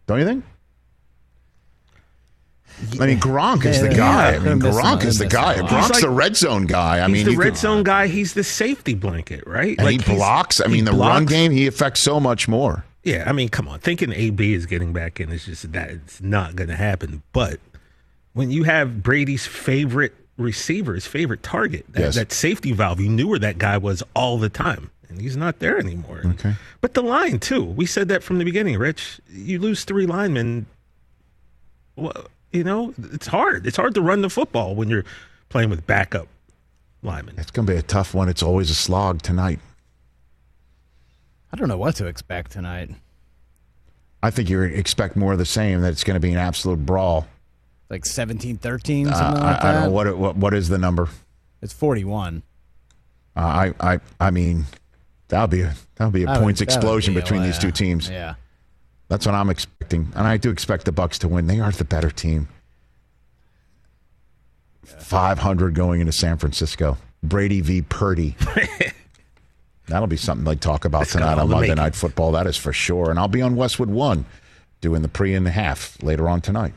[0.07, 0.45] Don't you think?
[2.99, 4.35] I mean, Gronk is the Yeah, guy.
[4.35, 5.07] I mean, Gronk him.
[5.07, 5.55] is the guy.
[5.59, 6.99] Gronk's like- the red zone guy.
[7.03, 8.07] I he's mean, the red can- zone guy.
[8.07, 9.77] He's the safety blanket, right?
[9.79, 10.59] and he blocks.
[10.59, 11.31] I mean, the run blocks.
[11.31, 12.83] game, he affects so much more.
[13.05, 13.79] Yeah, I mean, come on.
[13.79, 17.21] Thinking AB is getting back in is just that it's not going to happen.
[17.33, 17.59] But
[18.33, 22.15] when you have Brady's favorite receiver, his favorite target, that, Yes.
[22.15, 25.59] that safety valve, you knew where that guy was all the time, and he's not
[25.59, 26.23] there anymore.
[26.25, 26.55] Okay.
[26.81, 27.63] But the line too.
[27.63, 29.21] We said that from the beginning, Rich.
[29.31, 30.65] You lose three linemen.
[31.95, 33.67] Well, you know, it's hard.
[33.67, 35.05] It's hard to run the football when you're
[35.49, 36.27] playing with backup
[37.03, 37.35] linemen.
[37.37, 38.29] It's going to be a tough one.
[38.29, 39.59] It's always a slog tonight.
[41.55, 42.89] I don't know what to expect tonight.
[44.21, 45.79] I think you expect more of the same.
[45.79, 47.27] That it's going to be an absolute brawl.
[47.89, 49.65] Like 17 13, Uh, something I, like that.
[49.65, 51.07] I don't know what, what what is the number.
[51.61, 52.43] It's 41.
[53.37, 54.65] Uh, I I I mean,
[55.29, 58.09] that'll be a that'll be a That points would explosion be between these two teams.
[58.09, 58.35] Yeah.
[59.07, 61.47] That's what I'm expecting, and I do expect the Bucks to win.
[61.47, 62.49] They are the better team.
[64.83, 66.97] Five hundred going into San Francisco.
[67.23, 67.81] Brady v.
[67.81, 68.35] Purdy.
[69.87, 71.75] That'll be something they talk about It's tonight on Monday.
[71.75, 72.31] Night Football.
[72.31, 73.09] That is for sure.
[73.09, 74.25] And I'll be on Westwood One,
[74.81, 76.73] doing the pre and the half later on tonight.